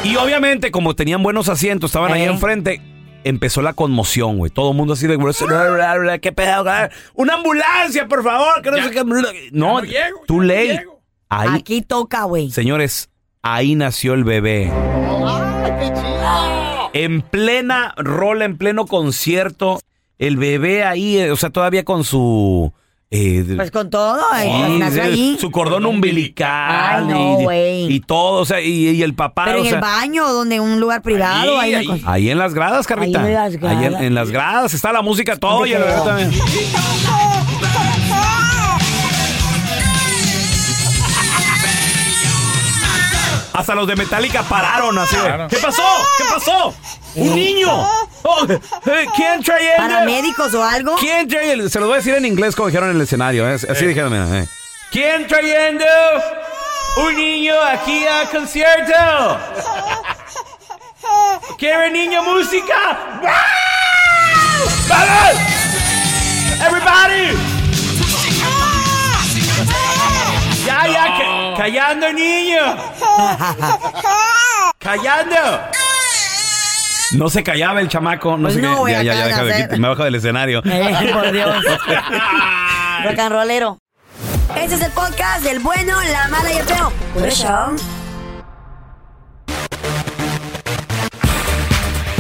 [0.05, 2.27] Y obviamente, como tenían buenos asientos, estaban ahí Eh.
[2.27, 2.81] enfrente,
[3.25, 4.51] empezó la conmoción, güey.
[4.53, 5.19] Todo el mundo así de,
[6.21, 6.63] ¿qué pedo?
[6.63, 6.75] güey?
[7.15, 8.63] Una ambulancia, por favor.
[8.63, 9.05] Que no sé qué.
[9.05, 9.17] No,
[9.53, 10.67] no llego, too ya no late.
[10.79, 10.96] llego.
[11.29, 12.51] Ahí, Aquí toca, güey.
[12.51, 13.11] señores,
[13.43, 14.71] ahí nació el bebé.
[16.93, 19.81] En plena rola, en pleno concierto,
[20.19, 22.73] el bebé ahí, eh, o sea, todavía con su...
[23.11, 25.37] eh, Pues con todo, sí, nació sí, allí.
[25.39, 27.93] su cordón umbilical Ay, no, y- güey.
[27.93, 29.45] y, todo, o sea, y, y el papá...
[29.45, 32.39] Pero o en sea, el baño, donde en un lugar privado, ahí, ahí, ahí en
[32.39, 33.21] las gradas, Carlita.
[33.23, 33.79] Ahí en las gradas.
[33.79, 36.31] Ahí en, en las gradas está la música, todo y el bebé también.
[43.57, 45.17] Hasta los de Metallica pararon así.
[45.17, 45.49] Claro.
[45.49, 45.83] ¿Qué pasó?
[46.19, 46.75] ¿Qué pasó?
[47.15, 47.89] ¡Un niño!
[48.23, 50.97] Oh, eh, ¿Quién trae paramédicos o algo.
[50.97, 53.49] ¿Quién trae Se los voy a decir en inglés como dijeron en el escenario.
[53.49, 54.43] eh, Así dijeron, mira.
[54.43, 54.47] eh.
[54.91, 55.85] ¿Quién trayendo
[56.99, 58.93] un niño aquí al concierto?
[61.59, 62.75] ¿Quiere niño música?
[64.89, 65.41] ¡Vamos!
[66.67, 67.37] ¡Everybody!
[70.67, 71.05] ¡Ya, ya!
[71.19, 72.61] ca- ¡Callando, niño!
[74.79, 75.37] ¡Callando!
[77.13, 78.37] No se callaba el chamaco.
[78.37, 78.81] No Pues sé no, qué.
[78.81, 79.57] güey, Ya, ya, ya, hacer.
[79.69, 80.61] quitar- me bajo del escenario.
[80.65, 81.65] Eh, por Dios.
[83.05, 83.79] Rock and rollero.
[84.57, 86.93] Este es el podcast del bueno, la mala y el feo.
[87.15, 87.77] Por eso.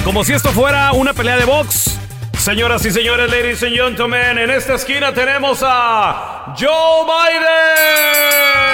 [0.05, 1.99] Como si esto fuera una pelea de box.
[2.39, 8.66] Señoras y señores, ladies and gentlemen, en esta esquina tenemos a Joe Biden.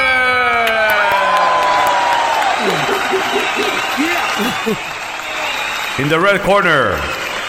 [5.99, 6.95] In the red corner,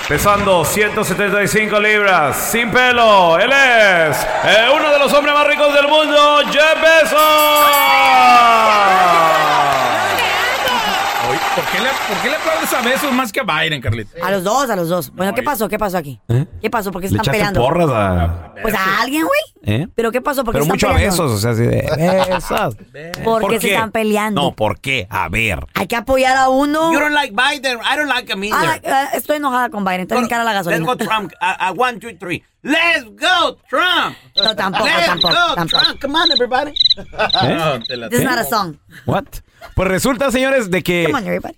[0.08, 5.88] pesando 175 libras, sin pelo, él es eh, uno de los hombres más ricos del
[5.88, 7.19] mundo, Jeff Bezos.
[11.30, 11.39] Oye,
[12.08, 14.12] ¿por qué, le, ¿Por qué le aplaudes a besos más que a Biden, Carlita?
[14.25, 15.12] A los dos, a los dos.
[15.13, 15.67] Bueno, ¿qué pasó?
[15.69, 16.19] ¿Qué pasó aquí?
[16.62, 16.91] ¿Qué pasó?
[16.91, 17.17] ¿Por qué se ¿Eh?
[17.17, 17.62] Le están echaste peleando?
[17.62, 18.53] porras a...
[18.62, 19.41] Pues a alguien, güey.
[19.82, 19.88] ¿Eh?
[19.95, 20.43] ¿Pero qué pasó?
[20.43, 21.23] ¿Por qué Pero se mucho están a peleando?
[21.23, 22.75] besos, o sea, así de besos.
[23.23, 24.41] ¿Por qué se están peleando?
[24.41, 25.08] No, ¿por qué?
[25.10, 25.65] A ver.
[25.73, 26.91] Hay que apoyar a uno.
[26.93, 27.79] You don't like Biden.
[27.79, 28.58] I don't like him either.
[28.58, 30.01] Ah, ah, estoy enojada con Biden.
[30.01, 30.86] Está bien cara la Let's gasolina.
[30.86, 31.32] go Trump.
[31.41, 32.43] A, a one, two, three.
[32.62, 34.15] Let's go Trump.
[34.36, 35.84] No, tampoco, Let's tampoco, go tampoco.
[35.84, 36.01] Trump.
[36.01, 36.71] Come on, everybody.
[37.43, 37.79] ¿Eh?
[38.10, 38.77] This is not a song.
[39.06, 39.25] What?
[39.75, 41.58] Pues resulta, señores, de que Come on, everybody.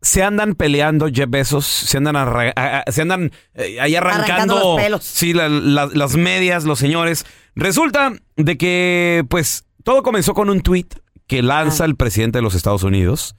[0.00, 4.24] Se andan peleando Jeff Bezos, se andan, arra- a- a- se andan eh, ahí arrancando,
[4.24, 5.04] Arrancando los pelos.
[5.04, 7.26] Sí, la- la- las medias, los señores.
[7.54, 10.86] Resulta de que, pues, todo comenzó con un tweet
[11.26, 13.34] que lanza el presidente de los Estados Unidos.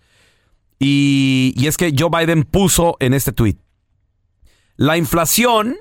[0.80, 3.58] Y, y es que Joe Biden puso en este tweet.
[4.76, 5.76] La inflación,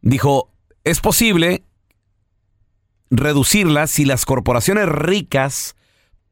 [0.00, 0.50] dijo,
[0.84, 1.64] es posible
[3.10, 5.76] reducirla si las corporaciones ricas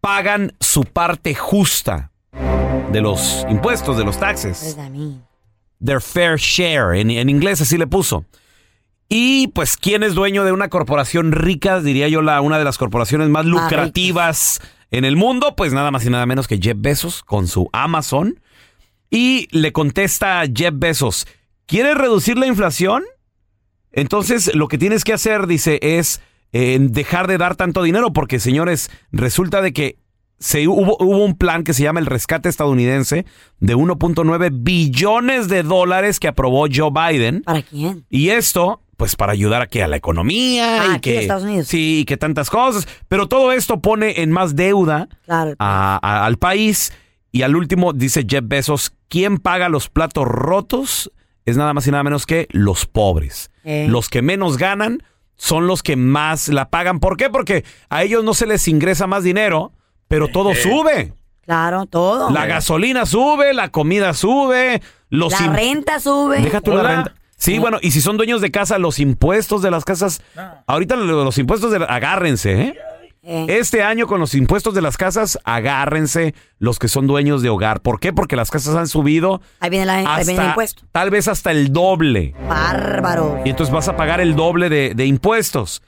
[0.01, 2.12] pagan su parte justa
[2.93, 4.77] de los impuestos, de los taxes.
[4.77, 5.17] Pues.
[5.85, 6.95] Their fair share.
[6.97, 8.25] En, en inglés así le puso.
[9.09, 11.81] Y pues, ¿quién es dueño de una corporación rica?
[11.81, 15.55] Diría yo, la, una de las corporaciones más Más lucrativas en el mundo.
[15.57, 18.41] Pues nada más y nada menos que Jeff Bezos con su Amazon.
[19.11, 21.27] Y le contesta a Jeff Bezos,
[21.67, 23.03] ¿quieres reducir la inflación?
[23.91, 28.41] Entonces, lo que tienes que hacer, dice, es eh, dejar de dar tanto dinero, porque,
[28.41, 29.97] señores, resulta de que
[30.43, 33.25] se, hubo, hubo un plan que se llama el rescate estadounidense
[33.61, 37.43] de 1.9 billones de dólares que aprobó Joe Biden.
[37.43, 38.05] ¿Para quién?
[38.11, 41.45] Y esto, pues para ayudar aquí a la economía Ah, y aquí en que Estados
[41.45, 41.69] Unidos.
[41.69, 45.55] sí, y que tantas cosas, pero todo esto pone en más deuda Claro.
[45.59, 46.93] a- a- al país
[47.31, 51.13] y al último dice Jeff Bezos, ¿quién paga los platos rotos?
[51.45, 53.51] Es nada más y nada menos que los pobres.
[53.65, 53.87] Eh.
[53.89, 55.03] Los que menos ganan
[55.37, 57.01] son los que más la pagan.
[57.01, 57.31] ¿Por qué?
[57.31, 59.73] Porque a ellos no se les ingresa más dinero,
[60.13, 61.13] pero todo sube.
[61.45, 62.31] Claro, todo.
[62.31, 66.41] La gasolina sube, la comida sube, los La im- renta sube.
[66.41, 67.15] Deja tú la renta.
[67.37, 70.23] Sí, bueno, y si son dueños de casa, los impuestos de las casas.
[70.67, 72.75] Ahorita lo- los impuestos de la- agárrense, ¿eh?
[73.25, 73.47] Eh.
[73.49, 77.81] Este año con los impuestos de las casas, agárrense los que son dueños de hogar.
[77.81, 78.13] ¿Por qué?
[78.13, 80.83] Porque las casas han subido Ahí viene, la, ahí viene el hasta impuesto.
[80.93, 82.35] tal vez hasta el doble.
[82.49, 83.41] Bárbaro.
[83.45, 85.83] Y entonces vas a pagar el doble de, de impuestos.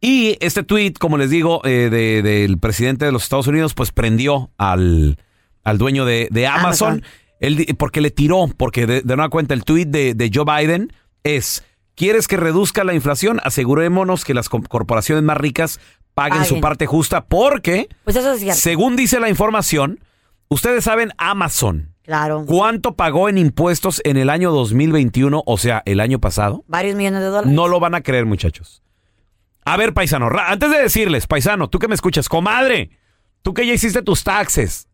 [0.00, 3.90] Y este tweet, como les digo, eh, de- del presidente de los Estados Unidos, pues
[3.92, 5.18] prendió al,
[5.64, 6.88] al dueño de, de Amazon.
[6.92, 7.04] Amazon.
[7.40, 10.92] Él porque le tiró, porque de, de nueva cuenta el tweet de, de Joe Biden
[11.24, 13.40] es, ¿quieres que reduzca la inflación?
[13.44, 15.78] Asegurémonos que las co- corporaciones más ricas
[16.14, 18.60] paguen su parte justa porque, Pues eso es cierto.
[18.60, 20.00] según dice la información,
[20.48, 21.94] ustedes saben Amazon.
[22.02, 22.44] Claro.
[22.46, 26.64] ¿Cuánto pagó en impuestos en el año 2021, o sea, el año pasado?
[26.66, 27.52] Varios millones de dólares.
[27.52, 28.82] No lo van a creer, muchachos.
[29.72, 32.90] A ver, paisano, antes de decirles, paisano, tú que me escuchas, comadre,
[33.42, 34.88] tú que ya hiciste tus taxes,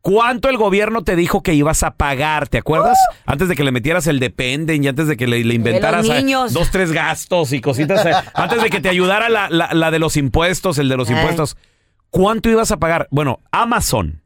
[0.00, 2.48] ¿cuánto el gobierno te dijo que ibas a pagar?
[2.48, 2.98] ¿Te acuerdas?
[3.26, 6.24] Antes de que le metieras el dependen y antes de que le, le inventaras eh,
[6.52, 9.98] dos, tres gastos y cositas, eh, antes de que te ayudara la, la- la de
[9.98, 11.14] los impuestos, el de los Eh.
[11.14, 11.56] impuestos,
[12.10, 13.08] ¿cuánto ibas a pagar?
[13.10, 14.22] Bueno, Amazon,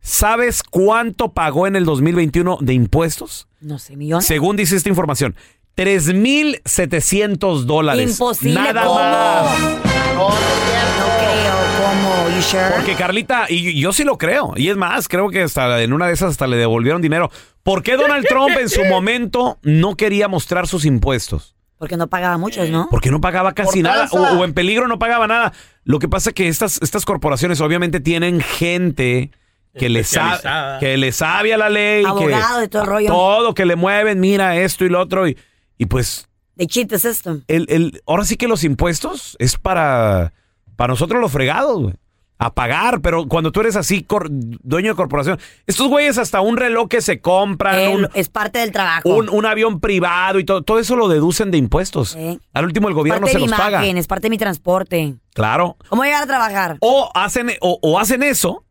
[0.00, 3.48] ¿sabes cuánto pagó en el 2021 de impuestos?
[3.60, 4.24] No sé, millones.
[4.26, 5.34] Según dice esta información,
[5.78, 8.10] 3.700 dólares.
[8.10, 8.60] Imposible.
[8.60, 8.98] Nada ¿Cómo?
[8.98, 9.60] más.
[9.60, 11.54] No creo.
[11.78, 12.28] ¿Cómo?
[12.34, 12.70] You sure?
[12.74, 14.54] Porque Carlita, y yo sí lo creo.
[14.56, 17.30] Y es más, creo que hasta en una de esas hasta le devolvieron dinero.
[17.62, 21.54] ¿Por qué Donald Trump en su momento no quería mostrar sus impuestos?
[21.78, 22.88] Porque no pagaba muchos, ¿no?
[22.90, 24.08] Porque no pagaba casi nada.
[24.10, 25.52] O, o en peligro no pagaba nada.
[25.84, 29.30] Lo que pasa es que estas, estas corporaciones obviamente tienen gente
[29.78, 30.40] que le, sabe,
[30.80, 32.04] que le sabe a la ley.
[32.04, 33.08] Abogado que, y todo el rollo.
[33.08, 35.28] Todo, que le mueven, mira esto y lo otro.
[35.28, 35.38] Y,
[35.78, 37.42] y pues De cheat the system.
[37.48, 40.32] el, el- ahora sí que los impuestos es para,
[40.76, 41.94] para nosotros los fregados, güey.
[42.40, 46.56] A pagar, pero cuando tú eres así, cor- dueño de corporación, estos güeyes hasta un
[46.56, 49.08] reloj que se compran, un, es parte del trabajo.
[49.08, 52.16] un, un avión privado y todo, todo eso lo deducen de impuestos.
[52.52, 53.84] Al último el gobierno parte se de los paga.
[53.84, 55.14] es parte de mi transporte.
[55.34, 55.76] Claro.
[55.88, 56.76] ¿Cómo llegar a trabajar?
[56.78, 58.64] O hacen, o, o hacen eso,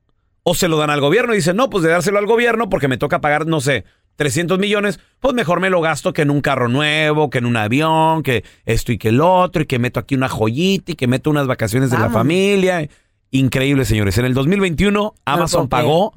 [0.44, 2.88] o se lo dan al gobierno y dicen, no, pues de dárselo al gobierno porque
[2.88, 3.84] me toca pagar, no sé,
[4.18, 7.56] 300 millones, pues mejor me lo gasto que en un carro nuevo, que en un
[7.56, 11.08] avión, que esto y que el otro, y que meto aquí una joyita y que
[11.08, 12.88] meto unas vacaciones de la familia.
[13.32, 14.18] Increíble, señores.
[14.18, 16.14] En el 2021, Amazon puedo pagó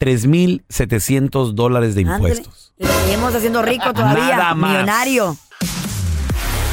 [0.00, 2.72] 3.700 dólares de impuestos.
[2.78, 4.36] Y lo seguimos haciendo rico todavía.
[4.36, 4.70] Nada más.
[4.72, 5.36] Millonario.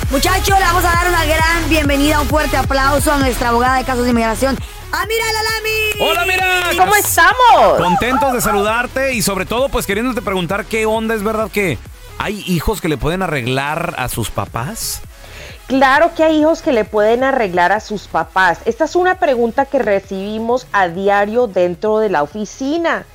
[0.09, 3.83] Muchachos, le vamos a dar una gran bienvenida, un fuerte aplauso a nuestra abogada de
[3.83, 4.57] casos de inmigración,
[4.91, 6.09] Amira Lalami.
[6.09, 6.71] Hola, mira.
[6.77, 7.77] ¿Cómo estamos?
[7.77, 11.77] Contentos de saludarte y sobre todo, pues queriéndote preguntar qué onda, ¿es verdad que
[12.17, 15.01] hay hijos que le pueden arreglar a sus papás?
[15.67, 18.59] Claro que hay hijos que le pueden arreglar a sus papás.
[18.63, 23.05] Esta es una pregunta que recibimos a diario dentro de la oficina.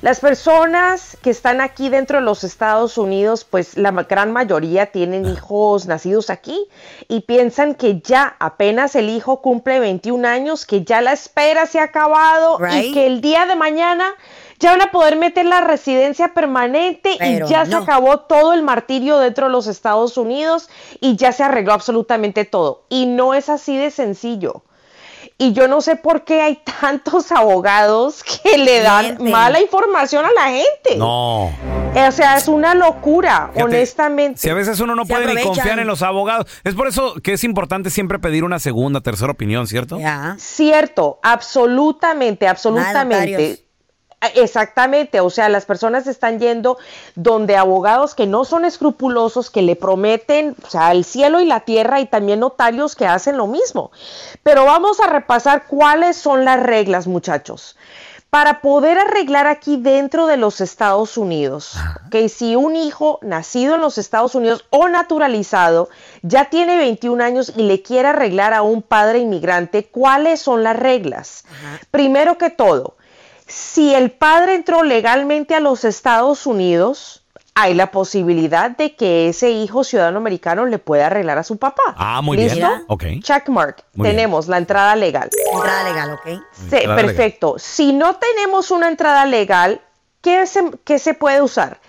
[0.00, 5.26] Las personas que están aquí dentro de los Estados Unidos, pues la gran mayoría tienen
[5.26, 6.68] hijos nacidos aquí
[7.08, 11.80] y piensan que ya apenas el hijo cumple 21 años, que ya la espera se
[11.80, 14.14] ha acabado y que el día de mañana
[14.60, 18.62] ya van a poder meter la residencia permanente Pero y ya se acabó todo el
[18.62, 20.68] martirio dentro de los Estados Unidos
[21.00, 22.84] y ya se arregló absolutamente todo.
[22.88, 24.62] Y no es así de sencillo.
[25.40, 29.30] Y yo no sé por qué hay tantos abogados que le dan Mienten.
[29.30, 30.96] mala información a la gente.
[30.96, 31.44] No.
[31.44, 34.40] O sea, es una locura, Fíjate, honestamente.
[34.40, 36.46] Si a veces uno no Se puede ni confiar en los abogados.
[36.64, 39.98] Es por eso que es importante siempre pedir una segunda, tercera opinión, ¿cierto?
[40.38, 43.67] Cierto, absolutamente, absolutamente.
[44.34, 46.76] Exactamente, o sea, las personas están yendo
[47.14, 51.60] donde abogados que no son escrupulosos, que le prometen, o sea, el cielo y la
[51.60, 53.92] tierra y también notarios que hacen lo mismo.
[54.42, 57.76] Pero vamos a repasar cuáles son las reglas, muchachos.
[58.28, 61.76] Para poder arreglar aquí dentro de los Estados Unidos,
[62.10, 65.88] que si un hijo nacido en los Estados Unidos o naturalizado
[66.20, 70.76] ya tiene 21 años y le quiere arreglar a un padre inmigrante, ¿cuáles son las
[70.76, 71.44] reglas?
[71.90, 72.97] Primero que todo,
[73.48, 77.22] si el padre entró legalmente a los Estados Unidos,
[77.54, 81.82] hay la posibilidad de que ese hijo ciudadano americano le pueda arreglar a su papá.
[81.96, 82.54] Ah, muy ¿Listo?
[82.56, 82.84] bien.
[82.86, 83.04] Ok.
[83.20, 83.84] Checkmark.
[83.94, 84.16] Muy bien.
[84.16, 85.28] tenemos la entrada legal.
[85.52, 86.42] Entrada legal, ¿ok?
[86.52, 87.56] Sí, Entrada perfecto.
[87.58, 89.80] Si no tenemos una entrada legal,
[90.20, 91.80] ¿qué se, qué se puede usar?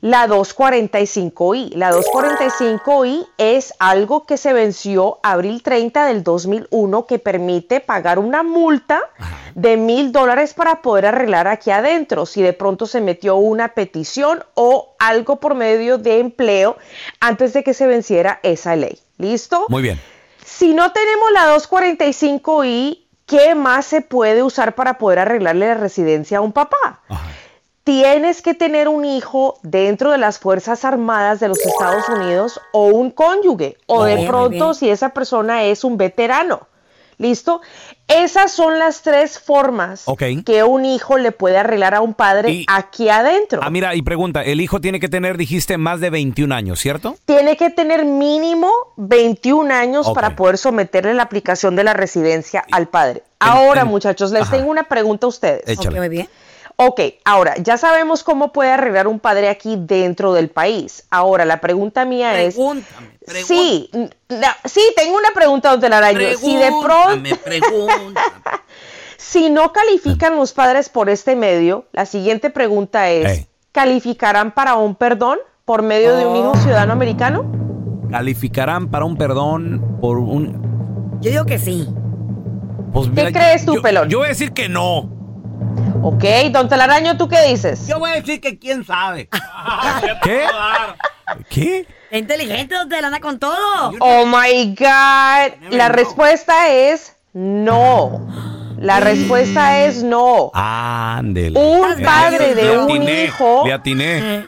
[0.00, 1.74] La 245i.
[1.74, 8.44] La 245i es algo que se venció abril 30 del 2001 que permite pagar una
[8.44, 9.02] multa
[9.56, 14.44] de mil dólares para poder arreglar aquí adentro si de pronto se metió una petición
[14.54, 16.76] o algo por medio de empleo
[17.18, 19.00] antes de que se venciera esa ley.
[19.16, 19.66] ¿Listo?
[19.68, 20.00] Muy bien.
[20.44, 26.38] Si no tenemos la 245i, ¿qué más se puede usar para poder arreglarle la residencia
[26.38, 27.00] a un papá?
[27.88, 32.88] Tienes que tener un hijo dentro de las Fuerzas Armadas de los Estados Unidos o
[32.88, 36.68] un cónyuge, o de muy pronto si esa persona es un veterano.
[37.16, 37.62] ¿Listo?
[38.06, 40.04] Esas son las tres formas
[40.44, 43.62] que un hijo le puede arreglar a un padre Y- aquí adentro.
[43.64, 47.16] Ah, mira, y pregunta, el hijo tiene que tener, dijiste, más de 21 años, ¿cierto?
[47.24, 52.88] Tiene que tener mínimo 21 años para poder someterle la aplicación de la residencia al
[52.88, 53.22] padre.
[53.38, 54.58] Ahora, muchachos, les Ajá.
[54.58, 55.62] tengo una pregunta a ustedes.
[55.66, 55.88] Échale.
[55.88, 56.28] Ok, muy bien.
[56.80, 61.04] Ok, ahora, ya sabemos cómo puede arreglar un padre aquí dentro del país.
[61.10, 62.56] Ahora, la pregunta mía es...
[63.44, 66.20] Sí, n- no, sí, tengo una pregunta, don Telaraño.
[66.38, 67.36] Si de pronto...
[69.16, 73.46] Si no califican los padres por este medio, la siguiente pregunta es.
[73.72, 77.44] ¿calificarán para un perdón por medio de un hijo ciudadano americano?
[78.10, 81.18] ¿Calificarán para un perdón por un...?
[81.20, 81.86] Yo digo que sí.
[82.92, 84.08] Pues, ¿Qué crees tú, yo- pelón?
[84.08, 85.10] Yo voy a decir que no.
[86.02, 87.86] Ok, don Telaraño, ¿tú qué dices?
[87.86, 89.28] Yo voy a decir que quién sabe.
[90.22, 90.44] ¿Qué?
[91.50, 91.86] ¿Qué?
[92.10, 93.92] Es inteligente, don Tela, anda con todo.
[94.00, 95.70] Oh my God.
[95.70, 98.26] La respuesta es no.
[98.78, 100.50] La respuesta es no.
[100.54, 101.58] Ándele.
[101.58, 103.62] Un Eh, padre le de un atiné, hijo.
[103.66, 104.46] Le atiné.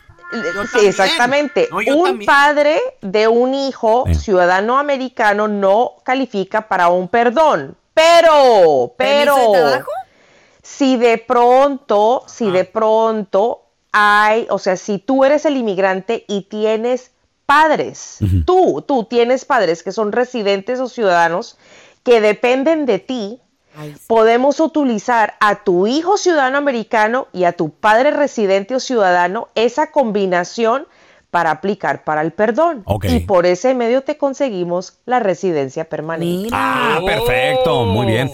[0.73, 1.69] Sí, exactamente.
[1.73, 2.27] No, yo un también.
[2.27, 4.15] padre de un hijo Eh.
[4.15, 7.77] ciudadano americano no califica para un perdón.
[7.93, 9.91] Pero, pero, ¿Permiso de trabajo?
[10.77, 13.63] Si de pronto, si de pronto
[13.93, 17.11] hay, o sea, si tú eres el inmigrante y tienes
[17.45, 21.59] padres, tú, tú tienes padres que son residentes o ciudadanos
[22.05, 23.41] que dependen de ti,
[24.07, 29.91] podemos utilizar a tu hijo ciudadano americano y a tu padre residente o ciudadano esa
[29.91, 30.87] combinación
[31.33, 32.85] para aplicar para el perdón.
[33.03, 36.49] Y por ese medio te conseguimos la residencia permanente.
[36.53, 37.85] Ah, perfecto.
[37.85, 38.31] Muy bien.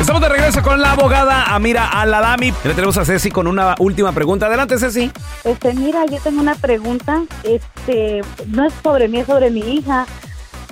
[0.00, 2.52] Estamos de regreso con la abogada Amira Aladami.
[2.64, 4.46] Le tenemos a Ceci con una última pregunta.
[4.46, 5.10] Adelante, Ceci.
[5.44, 7.22] Este, mira, yo tengo una pregunta.
[7.42, 10.06] Este, no es sobre mí, es sobre mi hija,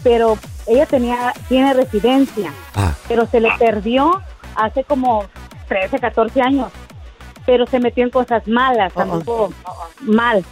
[0.02, 2.92] pero ella tenía, tiene residencia, Ah.
[3.08, 4.22] pero se le perdió
[4.56, 5.24] hace como
[5.68, 6.68] 13, 14 años,
[7.46, 9.52] pero se metió en cosas malas, anduvo
[10.00, 10.44] mal.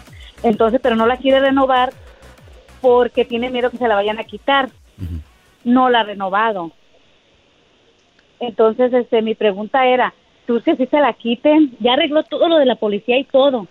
[0.42, 1.92] Entonces, pero no la quiere renovar
[2.80, 4.70] porque tiene miedo que se la vayan a quitar.
[5.62, 6.72] No la ha renovado.
[8.42, 10.12] Entonces, este, mi pregunta era,
[10.46, 11.76] ¿tú que si se la quiten?
[11.78, 13.68] Ya arregló todo lo de la policía y todo,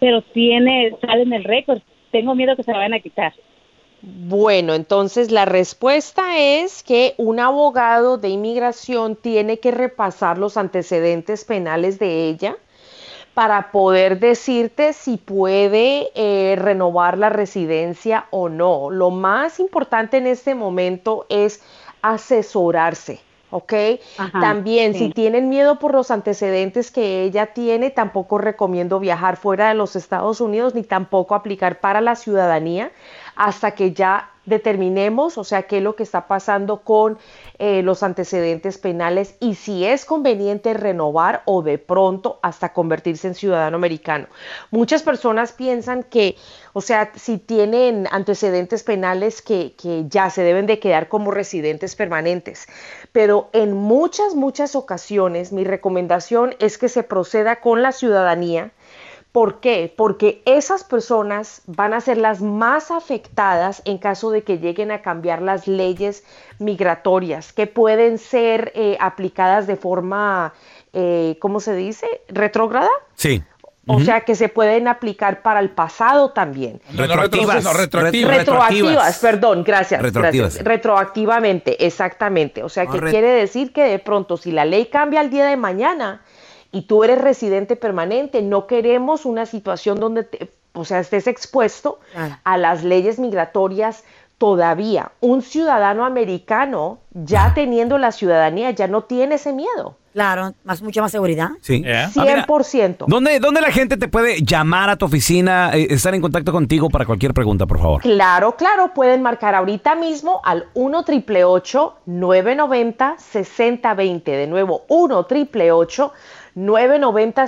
[0.00, 1.80] pero tiene, sale en el récord.
[2.10, 3.32] Tengo miedo que se la vayan a quitar.
[4.02, 11.44] Bueno, entonces la respuesta es que un abogado de inmigración tiene que repasar los antecedentes
[11.44, 12.56] penales de ella
[13.34, 18.90] para poder decirte si puede eh, renovar la residencia o no.
[18.90, 21.62] Lo más importante en este momento es
[22.02, 23.20] asesorarse.
[23.52, 23.72] ¿Ok?
[24.16, 24.98] Ajá, También, sí.
[24.98, 29.94] si tienen miedo por los antecedentes que ella tiene, tampoco recomiendo viajar fuera de los
[29.94, 32.90] Estados Unidos ni tampoco aplicar para la ciudadanía
[33.36, 37.18] hasta que ya determinemos, o sea, qué es lo que está pasando con
[37.58, 43.34] eh, los antecedentes penales y si es conveniente renovar o de pronto hasta convertirse en
[43.34, 44.26] ciudadano americano.
[44.70, 46.36] Muchas personas piensan que,
[46.72, 51.94] o sea, si tienen antecedentes penales que, que ya se deben de quedar como residentes
[51.94, 52.66] permanentes,
[53.12, 58.72] pero en muchas, muchas ocasiones mi recomendación es que se proceda con la ciudadanía
[59.32, 59.92] ¿Por qué?
[59.96, 65.00] Porque esas personas van a ser las más afectadas en caso de que lleguen a
[65.00, 66.22] cambiar las leyes
[66.58, 70.52] migratorias, que pueden ser eh, aplicadas de forma,
[70.92, 72.06] eh, ¿cómo se dice?
[72.28, 72.90] ¿Retrógrada?
[73.14, 73.42] Sí.
[73.86, 76.80] O sea que se pueden aplicar para el pasado también.
[76.94, 78.36] Retroactivas, no, retroactivas.
[78.36, 80.00] Retroactivas, perdón, gracias.
[80.02, 80.54] Retroactivas.
[80.54, 80.64] gracias.
[80.64, 82.62] Retroactivamente, exactamente.
[82.62, 85.56] O sea que quiere decir que de pronto si la ley cambia el día de
[85.56, 86.20] mañana
[86.72, 92.00] y tú eres residente permanente, no queremos una situación donde te- o sea, estés expuesto
[92.44, 94.04] a las leyes migratorias
[94.38, 95.12] todavía.
[95.20, 99.96] Un ciudadano americano, ya teniendo la ciudadanía, ya no tiene ese miedo.
[100.14, 101.50] Claro, más, mucha más seguridad.
[101.60, 101.82] Sí.
[101.84, 103.04] 100%.
[103.06, 106.90] ¿Dónde, ¿Dónde la gente te puede llamar a tu oficina, eh, estar en contacto contigo
[106.90, 108.02] para cualquier pregunta, por favor?
[108.02, 116.02] Claro, claro, pueden marcar ahorita mismo al 1 888 990 6020 De nuevo, 1 888
[116.02, 116.41] 990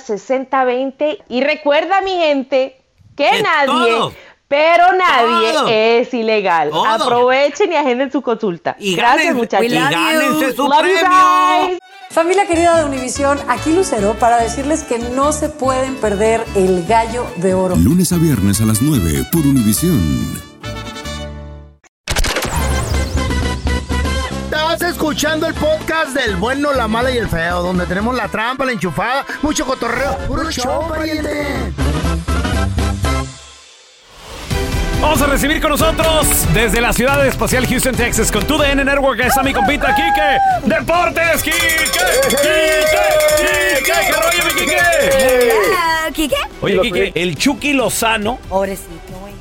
[0.01, 2.81] 6020 Y recuerda, mi gente,
[3.17, 3.93] que, nadie,
[4.49, 6.71] pero nadie es ilegal.
[6.87, 8.77] Aprovechen y agenden su consulta.
[8.79, 9.67] Y Gracias, ganen- muchachos.
[9.73, 11.79] y gánense su Love premio.
[12.11, 17.27] Familia querida de Univisión, aquí Lucero para decirles que no se pueden perder el gallo
[17.37, 17.75] de oro.
[17.75, 20.54] Lunes a viernes a las 9 por Univisión.
[24.75, 28.65] Estás escuchando el podcast del bueno, la mala y el feo, donde tenemos la trampa,
[28.65, 30.19] la enchufada, mucho cotorreo.
[30.27, 31.73] ¡Puro show, pariente!
[35.01, 39.21] Vamos a recibir con nosotros desde la ciudad espacial Houston, Texas, con tu DN Network,
[39.21, 40.75] está mi compita Kike.
[40.77, 41.57] ¡Deportes, Kike!
[41.57, 42.85] ¡Kike!
[43.39, 43.85] ¡Kike!
[43.85, 45.53] ¿Qué rollo, mi Kike?
[45.79, 46.37] Ah, ¿Quique?
[46.61, 49.35] Oye, Kike, el Chucky Lozano, Pobrecito, güey.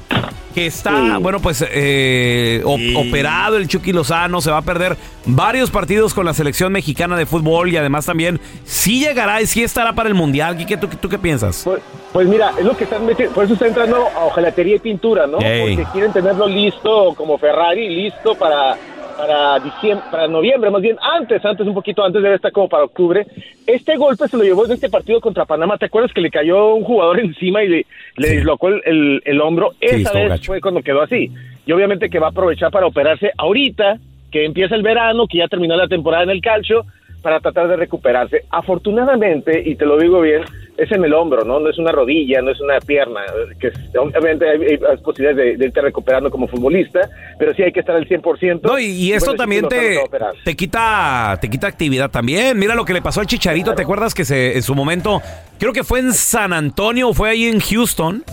[0.54, 4.96] Que está, bueno, pues eh, op- operado el Chucky Lozano, se va a perder
[5.26, 9.64] varios partidos con la selección mexicana de fútbol y además también sí llegará y sí
[9.64, 10.56] estará para el Mundial.
[10.58, 11.68] Kike, ¿tú, tú qué piensas?
[12.12, 15.26] Pues mira, es lo que están metiendo, por eso está entrando a hojalatería y pintura,
[15.26, 15.40] ¿no?
[15.40, 18.78] Porque quieren tenerlo listo como Ferrari, listo para
[19.18, 22.84] para diciembre, para noviembre, más bien antes, antes un poquito antes debe estar como para
[22.86, 23.26] octubre.
[23.68, 25.78] Este golpe se lo llevó en este partido contra Panamá.
[25.78, 27.86] ¿Te acuerdas que le cayó un jugador encima y le,
[28.18, 29.72] le dislocó el, el- el hombro?
[29.80, 30.46] Sí, Esa vez gacho.
[30.48, 31.32] fue cuando quedó así.
[31.66, 33.98] Y obviamente que va a aprovechar para operarse ahorita,
[34.32, 36.86] que empieza el verano, que ya terminó la temporada en el calcio,
[37.24, 38.44] para tratar de recuperarse.
[38.52, 40.44] Afortunadamente, y te lo digo bien,
[40.78, 41.60] es en el hombro, ¿no?
[41.60, 43.22] No es una rodilla, no es una pierna,
[43.60, 47.00] que es- obviamente hay, hay posibilidades de, de irte recuperando como futbolista,
[47.40, 48.62] pero sí hay que estar al 100%.
[48.64, 50.00] No, y, y esto Bueno, sí, también te,
[50.44, 52.58] te quita te quita actividad también.
[52.60, 55.22] Mira lo que le pasó al Chicharito, ¿te acuerdas que se, en su momento,
[55.60, 58.24] creo que fue en San Antonio o fue ahí en Houston?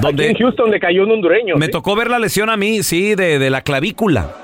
[0.00, 1.56] Donde en Houston le cayó un hondureño.
[1.56, 1.72] Me ¿sí?
[1.72, 4.34] tocó ver la lesión a mí, sí, de, de la clavícula.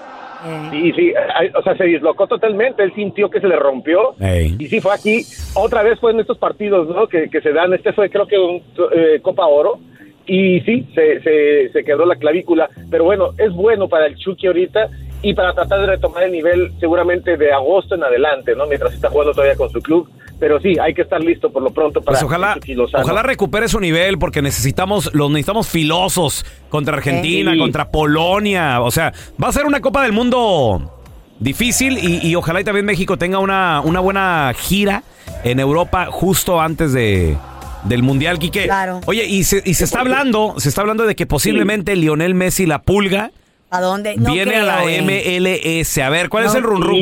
[0.71, 1.13] Sí, sí,
[1.55, 4.15] o sea, se dislocó totalmente, él sintió que se le rompió.
[4.59, 5.25] Y sí, fue aquí,
[5.55, 7.07] otra vez fue en estos partidos, ¿no?
[7.09, 8.63] Que, que se dan, este fue creo que un
[8.95, 9.79] eh, Copa Oro.
[10.27, 12.69] Y sí, se, se, se quebró la clavícula.
[12.91, 14.91] Pero bueno, es bueno para el Chucky ahorita
[15.23, 18.67] y para tratar de retomar el nivel seguramente de agosto en adelante, ¿no?
[18.67, 20.09] Mientras está jugando todavía con su club.
[20.41, 22.57] Pero sí, hay que estar listo por lo pronto para Pues ojalá,
[22.95, 27.59] ojalá recupere su nivel porque necesitamos, los necesitamos filosos contra Argentina, Sí.
[27.59, 28.81] contra Polonia.
[28.81, 29.13] O sea,
[29.43, 30.93] va a ser una Copa del Mundo
[31.41, 35.03] difícil y, y ojalá y también México tenga una, una buena gira
[35.43, 37.37] en Europa justo antes de
[37.85, 38.65] del Mundial, Quique.
[38.65, 39.01] Claro.
[39.07, 42.67] Oye, y se, y se está hablando, se está hablando de que posiblemente Lionel Messi,
[42.67, 43.31] la pulga,
[43.71, 44.17] ¿A dónde?
[44.17, 45.01] No viene creo, a la güey.
[45.03, 45.99] MLS.
[45.99, 46.97] A ver, ¿cuál es el run run?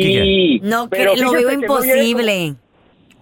[0.62, 2.54] No, Pero que lo veo que no viene imposible.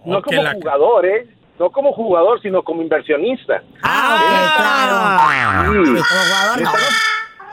[0.05, 1.27] No como la- jugador, ¿eh?
[1.59, 3.61] No como jugador, sino como inversionista.
[3.81, 5.73] Ah, ok, claro.
[5.73, 6.01] Sí.
[6.01, 6.71] Sí, como jugador no.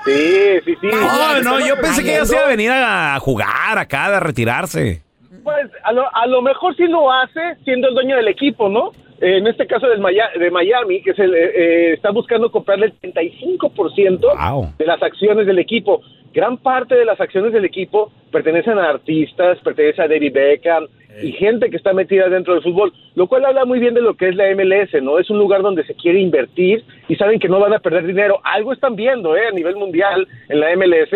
[0.04, 0.86] Sí, sí, sí.
[0.88, 2.70] No, no, yo pensé que ya se iba a venir.
[2.70, 5.02] venir a jugar acá, a retirarse.
[5.44, 8.90] Pues a lo, a lo mejor sí lo hace siendo el dueño del equipo, ¿no?
[9.22, 12.50] Eh, en este caso del Maya- de Miami, que es el, eh, eh, está buscando
[12.50, 14.26] comprarle el 35%
[14.78, 16.02] de las acciones del equipo.
[16.34, 20.86] Gran parte de las acciones del equipo pertenecen a artistas, pertenecen a David Beckham
[21.22, 24.14] y gente que está metida dentro del fútbol, lo cual habla muy bien de lo
[24.14, 25.18] que es la MLS, ¿no?
[25.18, 28.40] Es un lugar donde se quiere invertir y saben que no van a perder dinero.
[28.44, 29.46] Algo están viendo, ¿eh?
[29.46, 31.10] A nivel mundial en la MLS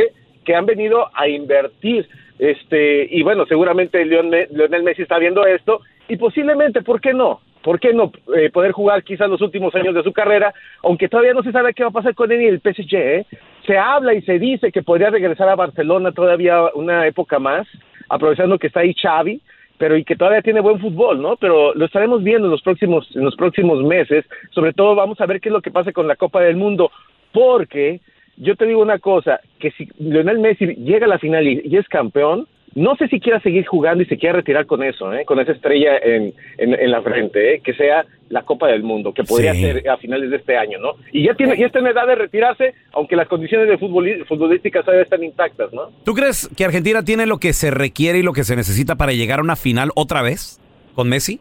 [0.44, 2.06] que han venido a invertir.
[2.38, 7.40] Este, y bueno, seguramente Lionel Messi está viendo esto y posiblemente, ¿por qué no?
[7.66, 10.54] ¿Por qué no eh, poder jugar quizás los últimos años de su carrera?
[10.84, 12.94] Aunque todavía no se sabe qué va a pasar con él y el PSG.
[12.94, 13.26] ¿eh?
[13.66, 17.66] Se habla y se dice que podría regresar a Barcelona todavía una época más,
[18.08, 19.40] aprovechando que está ahí Xavi,
[19.78, 21.34] pero y que todavía tiene buen fútbol, ¿no?
[21.38, 24.24] Pero lo estaremos viendo en los próximos en los próximos meses.
[24.50, 26.92] Sobre todo vamos a ver qué es lo que pasa con la Copa del Mundo,
[27.32, 28.00] porque
[28.36, 31.76] yo te digo una cosa, que si Lionel Messi llega a la final y, y
[31.78, 32.46] es campeón,
[32.76, 35.24] no sé si quiera seguir jugando y se quiera retirar con eso, ¿eh?
[35.24, 37.60] con esa estrella en, en, en la frente, ¿eh?
[37.64, 39.62] que sea la Copa del Mundo, que podría Sí.
[39.62, 40.92] ser a finales de este año, ¿no?
[41.12, 45.04] Y ya tiene, ya está en edad de retirarse, aunque las condiciones de futbolísticas todavía
[45.04, 45.90] están intactas, ¿no?
[46.04, 49.12] ¿Tú crees que Argentina tiene lo que se requiere y lo que se necesita para
[49.12, 50.60] llegar a una final otra vez
[50.94, 51.40] con Messi?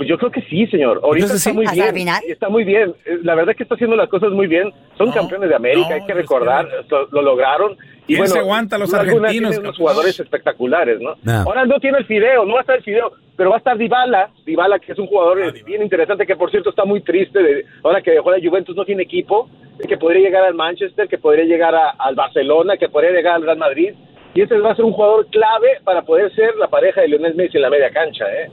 [0.00, 0.98] Pues yo creo que sí, señor.
[1.04, 1.56] Ahorita Entonces, está sí.
[1.56, 1.86] muy ¿Hasta bien.
[1.88, 2.22] el final?
[2.26, 2.94] Está muy bien.
[3.22, 4.72] La verdad que está haciendo las cosas muy bien.
[4.96, 7.72] Son campeones de América, hay que recordar, lo, lo lograron.
[8.06, 11.16] Y ¿Quién bueno, se aguanta a los argentinos, tienen unos jugadores espectaculares, ¿no?
[11.22, 11.32] No.
[11.42, 13.76] Ahora no tiene el Fideo, no va a estar el Fideo, pero va a estar
[13.76, 17.42] Dybala, Dybala que es un jugador eh, bien interesante que por cierto está muy triste
[17.42, 19.50] de, ahora que dejó la Juventus no tiene equipo,
[19.86, 23.42] que podría llegar al Manchester, que podría llegar a- al Barcelona, que podría llegar al
[23.42, 23.92] Real Madrid
[24.34, 27.34] y este va a ser un jugador clave para poder ser la pareja de Lionel
[27.34, 28.48] Messi en la media cancha, ¿eh?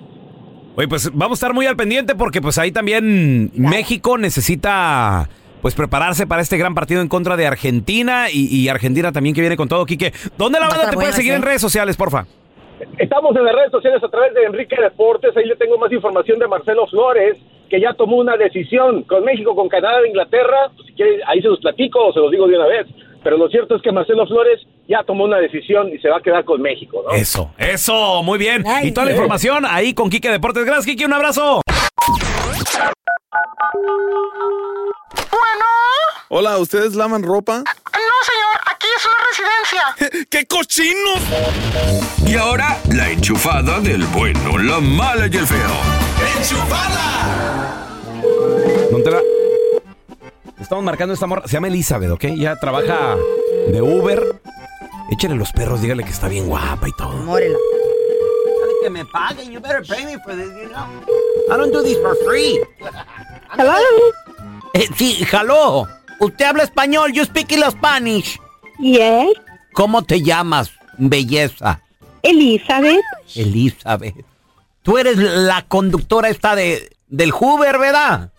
[0.78, 5.28] Oye, pues vamos a estar muy al pendiente porque pues ahí también México necesita
[5.60, 9.42] pues prepararse para este gran partido en contra de Argentina y, y Argentina también que
[9.42, 10.14] viene con todo, Quique.
[10.38, 12.28] ¿Dónde la banda te puede seguir en redes sociales, porfa?
[13.00, 15.36] Estamos en las redes sociales a través de Enrique Deportes.
[15.36, 17.40] Ahí le tengo más información de Marcelo Flores,
[17.72, 20.70] que ya tomó una decisión con México, con Canadá, Inglaterra.
[20.76, 22.86] Pues, si quiere, ahí se los platico o se los digo de una vez.
[23.28, 26.22] Pero lo cierto es que Marcelo Flores ya tomó una decisión y se va a
[26.22, 27.14] quedar con México, ¿no?
[27.14, 28.64] Eso, eso, muy bien.
[28.84, 29.18] y toda la sí.
[29.18, 30.64] información ahí con Quique Deportes.
[30.64, 31.62] Gracias, Quique, un abrazo.
[36.30, 37.58] Hola, ¿ustedes lavan ropa?
[37.58, 40.28] No, señor, aquí es una residencia.
[40.30, 41.20] ¡Qué cochinos!
[42.26, 45.76] Y ahora, la enchufada del bueno, la mala y el feo.
[48.90, 49.20] Don Tela,
[50.60, 51.44] Estamos marcando esta morra.
[51.46, 52.26] Se llama Elizabeth, ¿ok?
[52.36, 53.16] Ya trabaja
[53.72, 54.42] de Uber.
[55.12, 57.14] Échale los perros, dígale que está bien guapa y todo.
[57.24, 57.58] Mórela.
[58.82, 59.52] Que me paguen.
[59.52, 60.86] You better pay me for this, you know.
[61.50, 62.60] I don't do this for free.
[63.58, 63.74] Hello.
[64.74, 65.88] Eh, sí, hello.
[66.20, 67.12] ¿Usted habla español?
[67.14, 68.40] You speak in Spanish.
[68.80, 69.30] Yes.
[69.74, 71.82] ¿Cómo te llamas, belleza?
[72.24, 73.04] Elizabeth.
[73.36, 74.26] Elizabeth.
[74.82, 78.32] Tú eres la conductora esta de del Hoover, ¿verdad?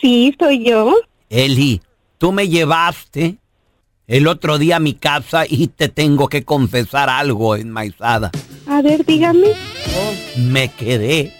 [0.00, 0.94] Sí, soy yo.
[1.30, 1.80] Eli,
[2.18, 3.36] tú me llevaste
[4.08, 8.32] el otro día a mi casa y te tengo que confesar algo, enmaizada.
[8.66, 9.52] A ver, dígame.
[10.36, 11.32] Me quedé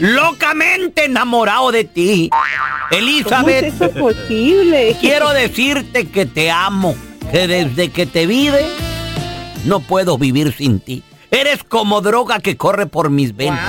[0.00, 2.28] locamente enamorado de ti.
[2.90, 3.72] Elizabeth.
[3.72, 4.96] ¿Cómo es eso posible?
[5.00, 6.96] Quiero decirte que te amo,
[7.30, 8.66] que desde que te vi, de,
[9.64, 11.04] no puedo vivir sin ti.
[11.30, 13.60] Eres como droga que corre por mis venas.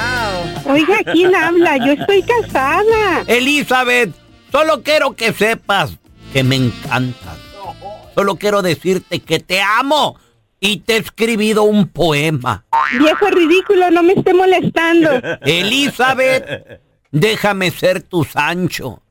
[0.65, 1.77] Oiga, ¿quién habla?
[1.77, 3.23] Yo estoy casada.
[3.27, 4.11] Elizabeth,
[4.51, 5.97] solo quiero que sepas
[6.33, 7.37] que me encantas.
[8.15, 10.17] Solo quiero decirte que te amo
[10.59, 12.65] y te he escribido un poema.
[12.99, 15.09] Viejo ridículo, no me esté molestando.
[15.41, 16.81] Elizabeth,
[17.11, 19.01] déjame ser tu Sancho.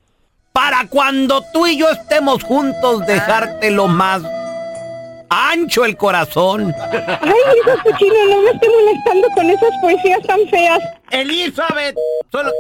[0.53, 4.22] Para cuando tú y yo estemos juntos, dejarte lo más
[5.31, 6.74] ancho el corazón.
[6.93, 10.81] Ay, viejo cochino, no me esté molestando con esas poesías tan feas.
[11.11, 11.97] Elizabeth,
[12.31, 12.51] solo...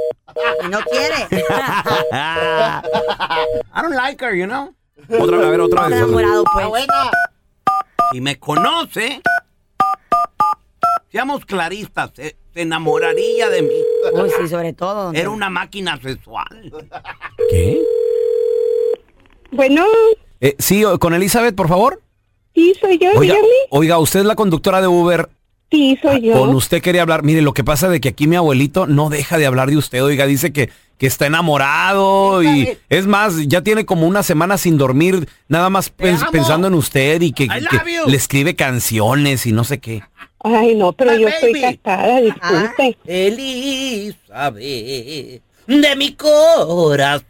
[0.70, 1.26] No quiere.
[3.72, 4.72] I don't like her, you know.
[5.08, 5.98] Otra vez, a ver, otra vez.
[5.98, 6.86] enamorado, pues.
[8.12, 9.20] Si me conoce,
[11.10, 13.74] seamos claristas, se, se enamoraría de mí.
[14.12, 15.04] Uy, sí, sobre todo.
[15.06, 16.72] don Era una máquina sexual.
[17.50, 17.82] ¿Qué?
[19.50, 19.84] Bueno,
[20.40, 22.00] Eh, sí, con Elizabeth, por favor.
[22.60, 23.48] Sí, soy yo, Oiga, dígame.
[23.70, 25.28] oiga, usted es la conductora de Uber.
[25.70, 26.32] Sí, soy yo.
[26.32, 27.22] Con usted quería hablar.
[27.22, 30.02] Mire, lo que pasa de que aquí mi abuelito no deja de hablar de usted.
[30.02, 34.76] Oiga, dice que, que está enamorado y es más, ya tiene como una semana sin
[34.78, 36.32] dormir, nada más pens- amo.
[36.32, 37.46] pensando en usted y que,
[38.06, 40.02] le escribe canciones y no sé qué.
[40.42, 42.96] Ay, no, pero My yo estoy casada, disculpe.
[43.06, 44.56] Elizabeth,
[45.66, 47.24] de mi corazón.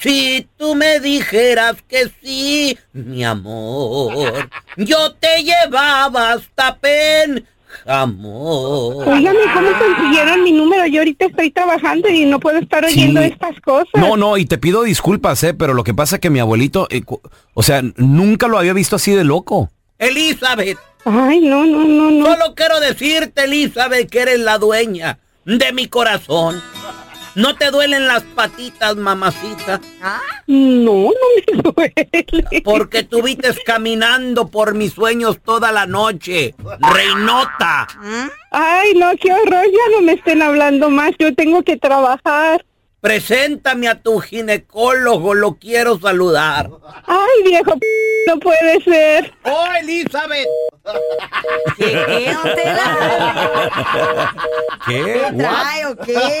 [0.00, 6.78] Si tú me dijeras que sí, mi amor, yo te llevaba hasta
[7.84, 9.08] Penjamor.
[9.08, 10.86] Óigame, ¿cómo consiguieron mi número?
[10.86, 13.26] Yo ahorita estoy trabajando y no puedo estar oyendo Sí.
[13.28, 13.88] estas cosas.
[13.94, 16.86] No, no, y te pido disculpas, eh, pero lo que pasa es que mi abuelito,
[16.90, 17.02] eh,
[17.54, 19.70] o sea, nunca lo había visto así de loco.
[19.98, 20.78] Elizabeth.
[21.04, 22.26] Ay, no, no, no, no.
[22.26, 26.62] Solo quiero decirte, Elizabeth, que eres la dueña de mi corazón.
[27.34, 29.80] ¿No te duelen las patitas, mamacita?
[30.46, 31.12] No, no
[31.46, 32.62] me duele.
[32.64, 36.54] Porque estuviste caminando por mis sueños toda la noche.
[36.80, 37.86] Reinota.
[38.50, 42.64] Ay, no, qué horror, ya no me estén hablando más, yo tengo que trabajar.
[43.00, 46.68] Preséntame a tu ginecólogo, lo quiero saludar.
[47.06, 47.86] Ay, viejo, p-
[48.26, 49.32] no puede ser.
[49.44, 50.48] ¡Oh, Elizabeth!
[51.76, 52.36] ¿Qué, qué?
[54.86, 55.02] ¿Qué?
[55.04, 56.40] ¿Qué trae o qué?